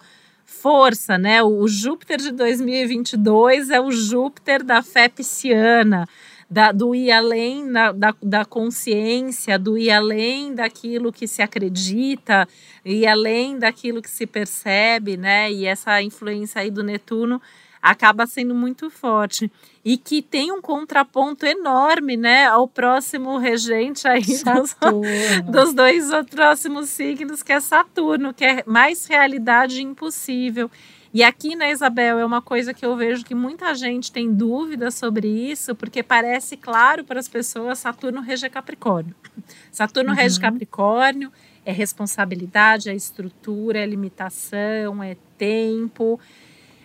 força, 0.61 1.17
né? 1.17 1.41
O 1.41 1.67
Júpiter 1.67 2.17
de 2.17 2.31
2022 2.31 3.69
é 3.69 3.79
o 3.79 3.91
Júpiter 3.91 4.63
da 4.63 4.81
fé 4.81 5.07
pisciana, 5.07 6.07
da, 6.49 6.71
do 6.71 6.93
ir 6.93 7.11
além 7.11 7.71
da, 7.71 7.91
da, 7.91 8.15
da, 8.21 8.45
consciência, 8.45 9.57
do 9.57 9.77
ir 9.77 9.91
além 9.91 10.53
daquilo 10.53 11.11
que 11.11 11.27
se 11.27 11.41
acredita, 11.41 12.47
ir 12.83 13.07
além 13.07 13.57
daquilo 13.57 14.01
que 14.01 14.09
se 14.09 14.25
percebe, 14.25 15.15
né? 15.15 15.51
E 15.51 15.65
essa 15.65 16.01
influência 16.01 16.61
aí 16.61 16.71
do 16.71 16.83
Netuno 16.83 17.41
acaba 17.81 18.25
sendo 18.25 18.53
muito 18.53 18.89
forte 18.89 19.51
e 19.83 19.97
que 19.97 20.21
tem 20.21 20.51
um 20.51 20.61
contraponto 20.61 21.45
enorme, 21.45 22.17
né, 22.17 22.45
ao 22.45 22.67
próximo 22.67 23.37
regente 23.37 24.07
aí 24.07 24.21
dos, 24.21 24.75
dos, 25.49 25.73
dois 25.73 26.09
próximos 26.29 26.89
signos, 26.89 27.41
que 27.41 27.53
é 27.53 27.59
Saturno, 27.59 28.33
que 28.33 28.43
é 28.43 28.63
mais 28.65 29.05
realidade 29.05 29.81
impossível. 29.81 30.69
E 31.11 31.23
aqui, 31.23 31.55
né, 31.55 31.71
Isabel, 31.71 32.19
é 32.19 32.25
uma 32.25 32.41
coisa 32.41 32.71
que 32.71 32.85
eu 32.85 32.95
vejo 32.95 33.25
que 33.25 33.33
muita 33.33 33.73
gente 33.73 34.11
tem 34.11 34.31
dúvida 34.31 34.91
sobre 34.91 35.27
isso, 35.27 35.73
porque 35.73 36.03
parece 36.03 36.55
claro 36.55 37.03
para 37.03 37.19
as 37.19 37.27
pessoas, 37.27 37.79
Saturno 37.79 38.21
rege 38.21 38.47
Capricórnio. 38.49 39.15
Saturno 39.71 40.11
uhum. 40.11 40.15
rege 40.15 40.39
Capricórnio, 40.39 41.31
é 41.65 41.71
responsabilidade, 41.71 42.89
é 42.89 42.95
estrutura, 42.95 43.79
é 43.79 43.85
limitação, 43.85 45.01
é 45.03 45.17
tempo, 45.37 46.19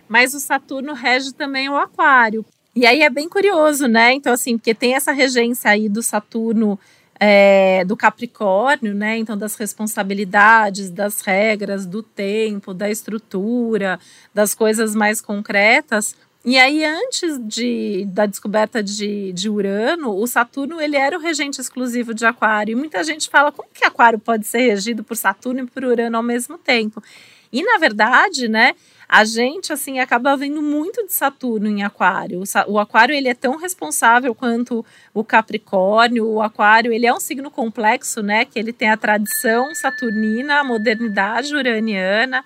mas 0.08 0.34
o 0.34 0.40
Saturno 0.40 0.92
rege 0.92 1.32
também 1.32 1.68
o 1.68 1.76
Aquário. 1.76 2.44
E 2.74 2.86
aí 2.86 3.02
é 3.02 3.10
bem 3.10 3.28
curioso, 3.28 3.86
né? 3.86 4.12
Então, 4.12 4.32
assim, 4.32 4.58
porque 4.58 4.74
tem 4.74 4.94
essa 4.94 5.12
regência 5.12 5.70
aí 5.70 5.88
do 5.88 6.02
Saturno 6.02 6.78
é, 7.20 7.84
do 7.84 7.96
Capricórnio, 7.96 8.94
né? 8.94 9.16
Então, 9.16 9.36
das 9.38 9.54
responsabilidades, 9.54 10.90
das 10.90 11.20
regras, 11.20 11.86
do 11.86 12.02
tempo, 12.02 12.74
da 12.74 12.90
estrutura, 12.90 14.00
das 14.34 14.54
coisas 14.54 14.94
mais 14.94 15.20
concretas. 15.20 16.16
E 16.44 16.58
aí, 16.58 16.84
antes 16.84 17.38
de, 17.46 18.04
da 18.06 18.26
descoberta 18.26 18.82
de, 18.82 19.32
de 19.32 19.48
Urano, 19.48 20.14
o 20.14 20.26
Saturno 20.26 20.78
ele 20.78 20.96
era 20.96 21.16
o 21.16 21.20
regente 21.20 21.60
exclusivo 21.60 22.12
de 22.12 22.26
Aquário. 22.26 22.72
E 22.72 22.76
muita 22.76 23.02
gente 23.02 23.30
fala 23.30 23.50
como 23.50 23.68
que 23.72 23.84
Aquário 23.84 24.18
pode 24.18 24.46
ser 24.46 24.58
regido 24.58 25.02
por 25.02 25.16
Saturno 25.16 25.60
e 25.60 25.66
por 25.66 25.84
Urano 25.84 26.16
ao 26.16 26.22
mesmo 26.22 26.58
tempo. 26.58 27.02
E 27.50 27.62
na 27.62 27.78
verdade, 27.78 28.48
né, 28.48 28.74
a 29.08 29.24
gente 29.24 29.72
assim 29.72 29.98
acaba 29.98 30.36
vendo 30.36 30.60
muito 30.62 31.06
de 31.06 31.12
Saturno 31.12 31.68
em 31.68 31.82
Aquário. 31.82 32.42
O 32.66 32.78
Aquário 32.78 33.14
ele 33.14 33.28
é 33.28 33.34
tão 33.34 33.56
responsável 33.56 34.34
quanto 34.34 34.84
o 35.12 35.22
Capricórnio. 35.24 36.26
O 36.26 36.42
Aquário 36.42 36.92
ele 36.92 37.06
é 37.06 37.12
um 37.12 37.20
signo 37.20 37.50
complexo, 37.50 38.22
né? 38.22 38.44
Que 38.44 38.58
ele 38.58 38.72
tem 38.72 38.90
a 38.90 38.96
tradição 38.96 39.74
saturnina, 39.74 40.60
a 40.60 40.64
modernidade 40.64 41.54
uraniana 41.54 42.44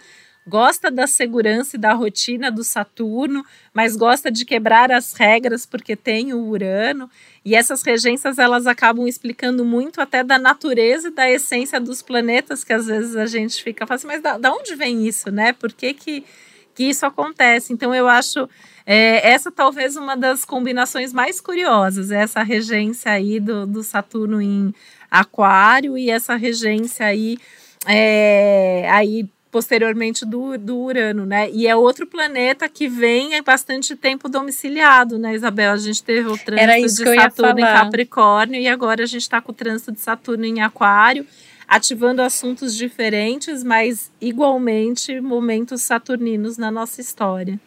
gosta 0.49 0.91
da 0.91 1.07
segurança 1.07 1.77
e 1.77 1.79
da 1.79 1.93
rotina 1.93 2.51
do 2.51 2.65
Saturno, 2.65 3.45
mas 3.73 3.95
gosta 3.95 4.31
de 4.31 4.47
quebrar 4.47 4.91
as 4.91 5.13
regras 5.13 5.67
porque 5.67 5.95
tem 5.95 6.33
o 6.33 6.41
Urano. 6.47 7.11
E 7.45 7.55
essas 7.55 7.83
regências 7.83 8.39
elas 8.39 8.67
acabam 8.67 9.07
explicando 9.07 9.65
muito 9.65 10.01
até 10.01 10.25
da 10.25 10.39
natureza 10.39 11.09
e 11.09 11.13
da 11.13 11.31
essência 11.31 11.79
dos 11.79 12.01
planetas, 12.01 12.65
que 12.65 12.73
às 12.73 12.87
vezes 12.87 13.15
a 13.15 13.27
gente 13.27 13.63
fica 13.63 13.87
assim, 13.89 14.07
mas 14.07 14.23
da, 14.23 14.39
da 14.39 14.53
onde 14.53 14.75
vem 14.75 15.07
isso, 15.07 15.31
né? 15.31 15.53
Por 15.53 15.73
que, 15.73 15.93
que, 15.93 16.25
que 16.79 16.85
isso 16.85 17.05
acontece? 17.05 17.73
Então 17.73 17.93
eu 17.93 18.07
acho 18.07 18.49
é, 18.87 19.33
essa 19.33 19.51
talvez 19.51 19.97
uma 19.97 20.17
das 20.17 20.45
combinações 20.45 21.13
mais 21.13 21.41
curiosas, 21.41 22.13
essa 22.13 22.41
regência 22.45 23.11
aí 23.11 23.41
do, 23.41 23.67
do 23.67 23.83
Saturno 23.83 24.41
em 24.41 24.73
Aquário 25.11 25.99
e 25.99 26.09
essa 26.09 26.37
regência 26.37 27.05
aí, 27.05 27.37
é, 27.85 28.89
aí 28.93 29.29
posteriormente 29.51 30.25
do, 30.25 30.57
do 30.57 30.79
Urano, 30.79 31.27
né? 31.27 31.51
E 31.51 31.67
é 31.67 31.75
outro 31.75 32.07
planeta 32.07 32.69
que 32.69 32.87
vem 32.87 33.35
há 33.35 33.43
bastante 33.43 33.97
tempo 33.97 34.29
domiciliado, 34.29 35.19
né, 35.19 35.35
Isabel? 35.35 35.73
A 35.73 35.77
gente 35.77 36.01
teve 36.01 36.29
o 36.29 36.39
trânsito 36.39 37.11
de 37.11 37.17
Saturno 37.17 37.59
em 37.59 37.63
Capricórnio 37.63 38.61
e 38.61 38.69
agora 38.69 39.03
a 39.03 39.07
gente 39.07 39.23
está 39.23 39.41
com 39.41 39.51
o 39.51 39.55
trânsito 39.55 39.91
de 39.91 40.01
Saturno 40.01 40.45
em 40.45 40.61
Aquário, 40.61 41.27
ativando 41.69 42.23
assuntos 42.23 42.75
diferentes, 42.75 43.63
mas 43.63 44.11
igualmente 44.19 45.21
momentos 45.21 45.83
saturninos 45.83 46.57
na 46.57 46.71
nossa 46.71 47.03
história. 47.03 47.61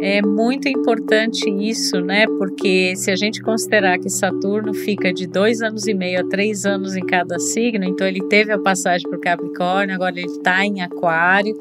É 0.00 0.20
muito 0.20 0.68
importante 0.68 1.48
isso, 1.48 2.00
né? 2.00 2.26
Porque 2.26 2.96
se 2.96 3.10
a 3.10 3.16
gente 3.16 3.40
considerar 3.40 3.98
que 3.98 4.10
Saturno 4.10 4.74
fica 4.74 5.12
de 5.12 5.26
dois 5.26 5.62
anos 5.62 5.86
e 5.86 5.94
meio 5.94 6.20
a 6.20 6.28
três 6.28 6.66
anos 6.66 6.96
em 6.96 7.06
cada 7.06 7.38
signo, 7.38 7.84
então 7.84 8.06
ele 8.06 8.20
teve 8.28 8.52
a 8.52 8.58
passagem 8.58 9.06
o 9.08 9.20
Capricórnio, 9.20 9.94
agora 9.94 10.18
ele 10.18 10.26
está 10.26 10.64
em 10.66 10.80
Aquário 10.80 11.56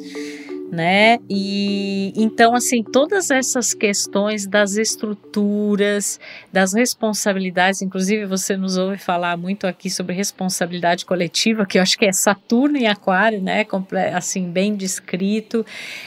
né? 0.72 1.20
E 1.30 2.14
então 2.16 2.56
assim, 2.56 2.82
todas 2.82 3.30
essas 3.30 3.74
questões 3.74 4.48
das 4.48 4.78
estruturas, 4.78 6.18
das 6.52 6.74
responsabilidades, 6.74 7.82
inclusive 7.82 8.26
você 8.26 8.56
nos 8.56 8.78
ouve 8.78 8.98
falar 8.98 9.36
muito 9.36 9.68
aqui 9.68 9.90
sobre 9.90 10.16
responsabilidade 10.16 11.06
coletiva, 11.06 11.66
que 11.66 11.78
eu 11.78 11.82
acho 11.82 11.98
que 11.98 12.06
é 12.06 12.14
Saturno 12.14 12.78
e 12.78 12.88
Aquário, 12.88 13.42
né? 13.42 13.66
Assim, 14.14 14.50
bem 14.50 14.74
descrito. 14.74 15.66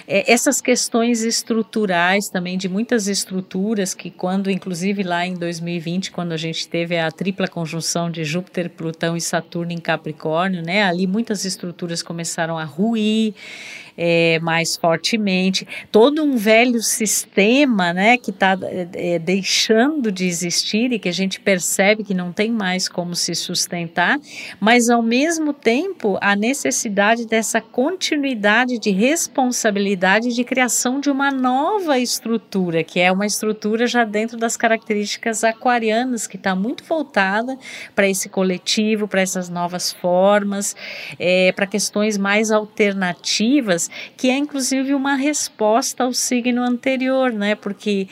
É, 0.08 0.32
essas 0.32 0.62
questões 0.62 1.22
estruturais 1.22 2.30
também 2.30 2.56
de 2.56 2.68
muitas 2.68 3.06
estruturas 3.06 3.92
que 3.92 4.10
quando 4.10 4.50
inclusive 4.50 5.02
lá 5.02 5.26
em 5.26 5.34
2020, 5.34 6.10
quando 6.10 6.32
a 6.32 6.38
gente 6.38 6.66
teve 6.66 6.98
a 6.98 7.10
tripla 7.10 7.46
conjunção 7.46 8.10
de 8.10 8.24
Júpiter, 8.24 8.70
Plutão 8.70 9.14
e 9.14 9.20
Saturno 9.20 9.72
em 9.72 9.78
Capricórnio, 9.78 10.62
né? 10.62 10.84
Ali 10.84 11.06
muitas 11.06 11.44
estruturas 11.44 12.02
começaram 12.02 12.56
a 12.56 12.64
ruir 12.64 13.34
é, 13.96 14.38
mais 14.40 14.76
fortemente, 14.76 15.66
todo 15.90 16.22
um 16.22 16.36
velho 16.36 16.82
sistema 16.82 17.92
né, 17.92 18.16
que 18.16 18.30
está 18.30 18.58
é, 18.92 19.18
deixando 19.18 20.10
de 20.10 20.26
existir 20.26 20.92
e 20.92 20.98
que 20.98 21.08
a 21.08 21.12
gente 21.12 21.40
percebe 21.40 22.04
que 22.04 22.14
não 22.14 22.32
tem 22.32 22.50
mais 22.50 22.88
como 22.88 23.14
se 23.14 23.34
sustentar, 23.34 24.18
mas 24.60 24.90
ao 24.90 25.02
mesmo 25.02 25.52
tempo 25.52 26.18
a 26.20 26.34
necessidade 26.34 27.26
dessa 27.26 27.60
continuidade 27.60 28.78
de 28.78 28.90
responsabilidade 28.90 30.34
de 30.34 30.44
criação 30.44 31.00
de 31.00 31.10
uma 31.10 31.30
nova 31.30 31.98
estrutura, 31.98 32.82
que 32.82 33.00
é 33.00 33.10
uma 33.12 33.26
estrutura 33.26 33.86
já 33.86 34.04
dentro 34.04 34.36
das 34.36 34.56
características 34.56 35.44
aquarianas, 35.44 36.26
que 36.26 36.36
está 36.36 36.54
muito 36.54 36.84
voltada 36.84 37.56
para 37.94 38.08
esse 38.08 38.28
coletivo, 38.28 39.06
para 39.06 39.20
essas 39.20 39.48
novas 39.48 39.92
formas, 39.92 40.74
é, 41.18 41.52
para 41.52 41.66
questões 41.66 42.18
mais 42.18 42.50
alternativas 42.50 43.83
que 44.16 44.30
é 44.30 44.36
inclusive 44.36 44.94
uma 44.94 45.14
resposta 45.14 46.04
ao 46.04 46.12
signo 46.12 46.62
anterior, 46.62 47.32
né? 47.32 47.54
Porque 47.54 48.08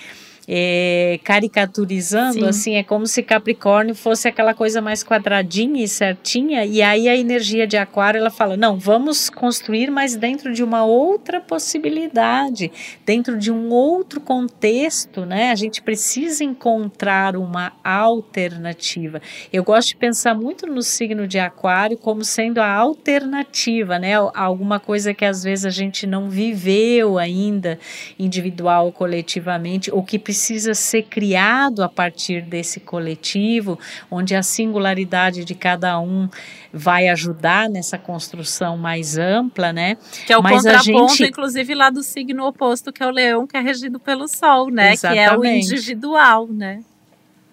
é, 0.55 1.19
caricaturizando, 1.25 2.41
Sim. 2.41 2.47
assim, 2.47 2.75
é 2.75 2.83
como 2.83 3.07
se 3.07 3.23
Capricórnio 3.23 3.95
fosse 3.95 4.29
aquela 4.29 4.53
coisa 4.53 4.83
mais 4.83 5.03
quadradinha 5.03 5.83
e 5.83 5.89
certinha, 5.89 6.63
e 6.67 6.83
aí 6.83 7.09
a 7.09 7.17
energia 7.17 7.67
de 7.67 7.79
Aquário 7.79 8.19
ela 8.19 8.29
fala: 8.29 8.55
não, 8.55 8.77
vamos 8.77 9.31
construir, 9.31 9.91
mas 9.91 10.15
dentro 10.15 10.53
de 10.53 10.63
uma 10.63 10.85
outra 10.85 11.41
possibilidade, 11.41 12.71
dentro 13.07 13.39
de 13.39 13.51
um 13.51 13.71
outro 13.71 14.21
contexto, 14.21 15.25
né? 15.25 15.51
A 15.53 15.55
gente 15.55 15.81
precisa 15.81 16.45
encontrar 16.45 17.35
uma 17.35 17.73
alternativa. 17.83 19.23
Eu 19.51 19.65
gosto 19.65 19.89
de 19.89 19.97
pensar 19.97 20.35
muito 20.35 20.67
no 20.67 20.83
signo 20.83 21.27
de 21.27 21.39
Aquário 21.39 21.97
como 21.97 22.23
sendo 22.27 22.59
a 22.59 22.71
alternativa, 22.71 23.99
né? 23.99 24.13
Alguma 24.35 24.79
coisa 24.79 25.15
que 25.15 25.25
às 25.25 25.43
vezes 25.43 25.65
a 25.65 25.71
gente 25.71 26.07
não 26.07 26.29
viveu 26.29 27.17
ainda, 27.17 27.79
individual 28.19 28.85
ou 28.85 28.93
coletivamente, 28.93 29.91
ou 29.91 30.03
que 30.03 30.19
precisa 30.19 30.42
ser 30.75 31.03
criado 31.03 31.83
a 31.83 31.89
partir 31.89 32.43
desse 32.43 32.81
coletivo, 32.81 33.79
onde 34.11 34.35
a 34.35 34.43
singularidade 34.43 35.45
de 35.45 35.55
cada 35.55 35.99
um 36.01 36.29
vai 36.73 37.09
ajudar 37.09 37.69
nessa 37.69 37.99
construção 37.99 38.77
mais 38.77 39.19
ampla, 39.19 39.73
né? 39.73 39.97
Que 40.27 40.33
é 40.33 40.39
o 40.39 40.43
Mas 40.43 40.63
contraponto, 40.63 41.15
gente... 41.15 41.31
inclusive, 41.31 41.75
lá 41.75 41.91
do 41.91 42.03
signo 42.03 42.47
oposto, 42.47 42.93
que 42.93 43.03
é 43.03 43.07
o 43.07 43.11
leão, 43.11 43.47
que 43.47 43.57
é 43.57 43.61
regido 43.61 44.01
pelo 44.01 44.27
sol, 44.27 44.71
né? 44.71 44.93
Exatamente. 44.93 45.29
Que 45.29 45.35
é 45.35 45.39
o 45.39 45.45
individual, 45.45 46.49
né? 46.49 46.83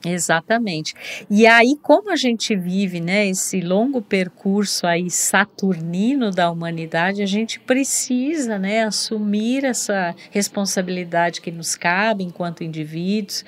Exatamente. 0.05 0.93
E 1.29 1.45
aí, 1.45 1.75
como 1.81 2.09
a 2.12 2.15
gente 2.15 2.55
vive, 2.55 3.01
né, 3.01 3.27
esse 3.27 3.59
longo 3.59 4.01
percurso 4.01 4.88
aí 4.88 5.09
saturnino 5.09 6.31
da 6.31 6.49
humanidade, 6.49 7.21
a 7.21 7.25
gente 7.25 7.59
precisa, 7.59 8.57
né, 8.57 8.83
assumir 8.83 9.65
essa 9.65 10.15
responsabilidade 10.31 11.41
que 11.41 11.51
nos 11.51 11.75
cabe 11.75 12.23
enquanto 12.23 12.63
indivíduos, 12.63 13.43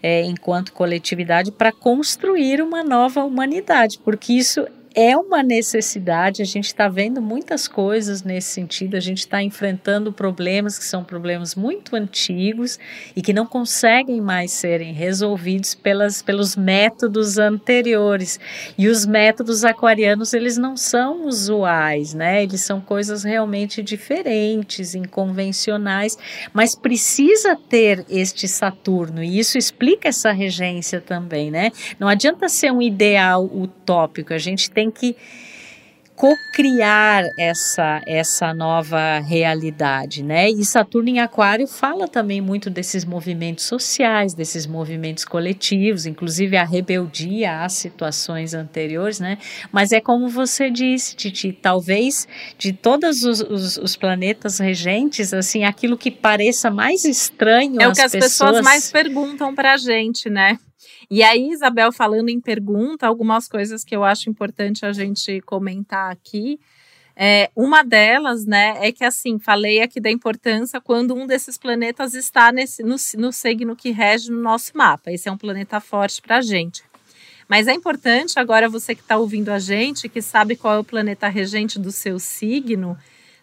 é, 0.00 0.22
enquanto 0.22 0.72
coletividade, 0.72 1.50
para 1.50 1.72
construir 1.72 2.62
uma 2.62 2.84
nova 2.84 3.24
humanidade, 3.24 3.98
porque 4.04 4.32
isso 4.32 4.64
é 4.98 5.14
uma 5.14 5.42
necessidade, 5.42 6.40
a 6.40 6.44
gente 6.46 6.68
está 6.68 6.88
vendo 6.88 7.20
muitas 7.20 7.68
coisas 7.68 8.22
nesse 8.22 8.48
sentido, 8.48 8.96
a 8.96 9.00
gente 9.00 9.18
está 9.18 9.42
enfrentando 9.42 10.10
problemas 10.10 10.78
que 10.78 10.86
são 10.86 11.04
problemas 11.04 11.54
muito 11.54 11.94
antigos 11.94 12.78
e 13.14 13.20
que 13.20 13.34
não 13.34 13.44
conseguem 13.44 14.22
mais 14.22 14.52
serem 14.52 14.94
resolvidos 14.94 15.74
pelas, 15.74 16.22
pelos 16.22 16.56
métodos 16.56 17.36
anteriores. 17.36 18.40
E 18.78 18.88
os 18.88 19.04
métodos 19.04 19.66
aquarianos, 19.66 20.32
eles 20.32 20.56
não 20.56 20.78
são 20.78 21.26
usuais, 21.26 22.14
né? 22.14 22.42
Eles 22.42 22.62
são 22.62 22.80
coisas 22.80 23.22
realmente 23.22 23.82
diferentes, 23.82 24.94
inconvencionais, 24.94 26.16
mas 26.54 26.74
precisa 26.74 27.54
ter 27.54 28.06
este 28.08 28.48
Saturno, 28.48 29.22
e 29.22 29.38
isso 29.38 29.58
explica 29.58 30.08
essa 30.08 30.32
regência 30.32 31.02
também, 31.02 31.50
né? 31.50 31.70
Não 32.00 32.08
adianta 32.08 32.48
ser 32.48 32.72
um 32.72 32.80
ideal 32.80 33.44
utópico, 33.44 34.32
a 34.32 34.38
gente 34.38 34.70
tem 34.70 34.85
tem 34.90 34.90
que 34.90 35.16
co-criar 36.16 37.24
essa, 37.38 38.00
essa 38.06 38.54
nova 38.54 39.18
realidade, 39.18 40.22
né? 40.22 40.48
E 40.48 40.64
Saturno 40.64 41.10
em 41.10 41.20
Aquário 41.20 41.66
fala 41.66 42.08
também 42.08 42.40
muito 42.40 42.70
desses 42.70 43.04
movimentos 43.04 43.66
sociais, 43.66 44.32
desses 44.32 44.66
movimentos 44.66 45.26
coletivos, 45.26 46.06
inclusive 46.06 46.56
a 46.56 46.64
rebeldia 46.64 47.62
às 47.62 47.74
situações 47.74 48.54
anteriores, 48.54 49.20
né? 49.20 49.36
Mas 49.70 49.92
é 49.92 50.00
como 50.00 50.26
você 50.28 50.70
disse, 50.70 51.14
Titi, 51.14 51.52
talvez 51.52 52.26
de 52.56 52.72
todos 52.72 53.22
os, 53.22 53.42
os, 53.42 53.76
os 53.76 53.94
planetas 53.94 54.58
regentes, 54.58 55.34
assim, 55.34 55.64
aquilo 55.64 55.98
que 55.98 56.10
pareça 56.10 56.70
mais 56.70 57.04
estranho 57.04 57.80
é 57.80 57.86
o 57.86 57.92
que 57.92 58.00
as 58.00 58.12
pessoas, 58.12 58.32
pessoas 58.32 58.64
mais 58.64 58.90
perguntam 58.90 59.54
para 59.54 59.74
a 59.74 59.76
gente, 59.76 60.30
né? 60.30 60.58
E 61.10 61.22
aí, 61.22 61.50
Isabel, 61.50 61.92
falando 61.92 62.28
em 62.28 62.40
pergunta, 62.40 63.06
algumas 63.06 63.48
coisas 63.48 63.84
que 63.84 63.94
eu 63.94 64.02
acho 64.02 64.28
importante 64.28 64.84
a 64.84 64.92
gente 64.92 65.40
comentar 65.42 66.10
aqui. 66.10 66.58
É, 67.14 67.50
uma 67.56 67.82
delas, 67.82 68.44
né, 68.44 68.76
é 68.80 68.92
que 68.92 69.02
assim, 69.02 69.38
falei 69.38 69.80
aqui 69.80 69.98
da 69.98 70.10
importância 70.10 70.80
quando 70.80 71.14
um 71.14 71.26
desses 71.26 71.56
planetas 71.56 72.12
está 72.12 72.52
nesse, 72.52 72.82
no, 72.82 72.96
no 73.16 73.32
signo 73.32 73.74
que 73.74 73.90
rege 73.90 74.30
no 74.30 74.42
nosso 74.42 74.76
mapa. 74.76 75.10
Esse 75.10 75.28
é 75.28 75.32
um 75.32 75.38
planeta 75.38 75.80
forte 75.80 76.20
para 76.20 76.38
a 76.38 76.42
gente. 76.42 76.82
Mas 77.48 77.68
é 77.68 77.72
importante 77.72 78.38
agora 78.38 78.68
você 78.68 78.94
que 78.94 79.00
está 79.00 79.16
ouvindo 79.16 79.50
a 79.50 79.58
gente, 79.58 80.08
que 80.08 80.20
sabe 80.20 80.56
qual 80.56 80.74
é 80.74 80.78
o 80.78 80.84
planeta 80.84 81.28
regente 81.28 81.78
do 81.78 81.92
seu 81.92 82.18
signo, 82.18 82.98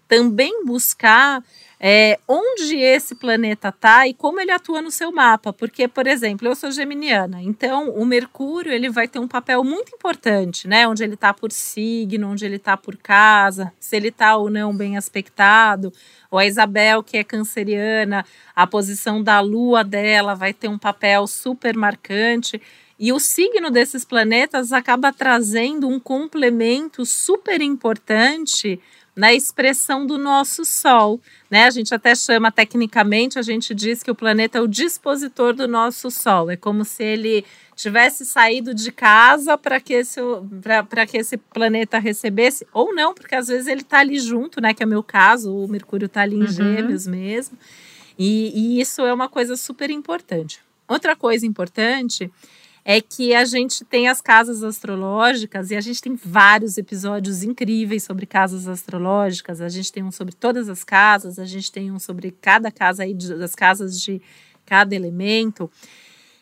também 0.07 0.65
buscar 0.65 1.43
é, 1.85 2.17
onde 2.29 2.77
esse 2.77 3.13
planeta 3.13 3.67
está 3.67 4.07
e 4.07 4.13
como 4.13 4.39
ele 4.39 4.51
atua 4.51 4.81
no 4.81 4.89
seu 4.89 5.11
mapa. 5.11 5.51
Porque, 5.51 5.85
por 5.85 6.07
exemplo, 6.07 6.47
eu 6.47 6.55
sou 6.55 6.71
geminiana, 6.71 7.41
então 7.43 7.89
o 7.89 8.05
Mercúrio 8.05 8.71
ele 8.71 8.89
vai 8.89 9.05
ter 9.05 9.19
um 9.19 9.27
papel 9.27 9.61
muito 9.65 9.93
importante, 9.93 10.65
né? 10.65 10.87
Onde 10.87 11.03
ele 11.03 11.15
está 11.15 11.33
por 11.33 11.51
signo, 11.51 12.29
onde 12.29 12.45
ele 12.45 12.55
está 12.55 12.77
por 12.77 12.95
casa, 12.95 13.73
se 13.77 13.97
ele 13.97 14.07
está 14.07 14.37
ou 14.37 14.49
não 14.49 14.73
bem 14.73 14.95
aspectado. 14.95 15.91
Ou 16.31 16.39
a 16.39 16.45
Isabel, 16.45 17.03
que 17.03 17.17
é 17.17 17.23
canceriana, 17.23 18.25
a 18.55 18.65
posição 18.65 19.21
da 19.21 19.41
lua 19.41 19.83
dela 19.83 20.35
vai 20.35 20.53
ter 20.53 20.69
um 20.69 20.77
papel 20.77 21.27
super 21.27 21.75
marcante. 21.75 22.61
E 22.97 23.11
o 23.11 23.19
signo 23.19 23.69
desses 23.69 24.05
planetas 24.05 24.71
acaba 24.71 25.11
trazendo 25.11 25.89
um 25.89 25.99
complemento 25.99 27.05
super 27.05 27.59
importante 27.59 28.79
na 29.15 29.33
expressão 29.33 30.05
do 30.05 30.17
nosso 30.17 30.65
Sol. 30.65 31.19
Né? 31.49 31.65
A 31.65 31.69
gente 31.69 31.93
até 31.93 32.15
chama 32.15 32.51
tecnicamente, 32.51 33.37
a 33.37 33.41
gente 33.41 33.73
diz 33.73 34.01
que 34.01 34.11
o 34.11 34.15
planeta 34.15 34.57
é 34.57 34.61
o 34.61 34.67
dispositor 34.67 35.53
do 35.53 35.67
nosso 35.67 36.09
Sol. 36.09 36.49
É 36.49 36.55
como 36.55 36.83
se 36.83 37.03
ele 37.03 37.45
tivesse 37.75 38.25
saído 38.25 38.73
de 38.73 38.91
casa 38.91 39.57
para 39.57 39.79
que, 39.79 39.93
esse, 39.93 40.19
que 41.09 41.17
esse 41.17 41.37
planeta 41.37 41.99
recebesse, 41.99 42.65
ou 42.73 42.93
não, 42.93 43.13
porque 43.13 43.35
às 43.35 43.47
vezes 43.47 43.67
ele 43.67 43.81
está 43.81 43.99
ali 43.99 44.19
junto, 44.19 44.61
né? 44.61 44.73
Que 44.73 44.83
é 44.83 44.85
o 44.85 44.89
meu 44.89 45.03
caso, 45.03 45.53
o 45.55 45.67
Mercúrio 45.67 46.05
está 46.05 46.21
ali 46.21 46.35
em 46.35 46.41
uhum. 46.41 46.47
Gêmeos 46.47 47.07
mesmo. 47.07 47.57
E, 48.17 48.77
e 48.77 48.81
isso 48.81 49.01
é 49.01 49.13
uma 49.13 49.27
coisa 49.27 49.55
super 49.55 49.89
importante. 49.89 50.59
Outra 50.87 51.15
coisa 51.15 51.45
importante 51.45 52.31
é 52.85 52.99
que 52.99 53.33
a 53.33 53.45
gente 53.45 53.85
tem 53.85 54.09
as 54.09 54.19
casas 54.19 54.61
astrológicas 54.61 55.71
e 55.71 55.75
a 55.75 55.81
gente 55.81 56.01
tem 56.01 56.15
vários 56.15 56.77
episódios 56.77 57.41
incríveis 57.41 58.03
sobre 58.03 58.25
casas 58.25 58.67
astrológicas. 58.67 59.61
A 59.61 59.69
gente 59.69 59.91
tem 59.91 60.03
um 60.03 60.11
sobre 60.11 60.35
todas 60.35 60.67
as 60.67 60.83
casas, 60.83 61.39
a 61.39 61.45
gente 61.45 61.71
tem 61.71 61.91
um 61.91 61.99
sobre 61.99 62.31
cada 62.31 62.69
casa 62.71 63.03
aí, 63.03 63.13
das 63.13 63.55
casas 63.55 63.99
de 64.01 64.21
cada 64.65 64.93
elemento. 64.93 65.71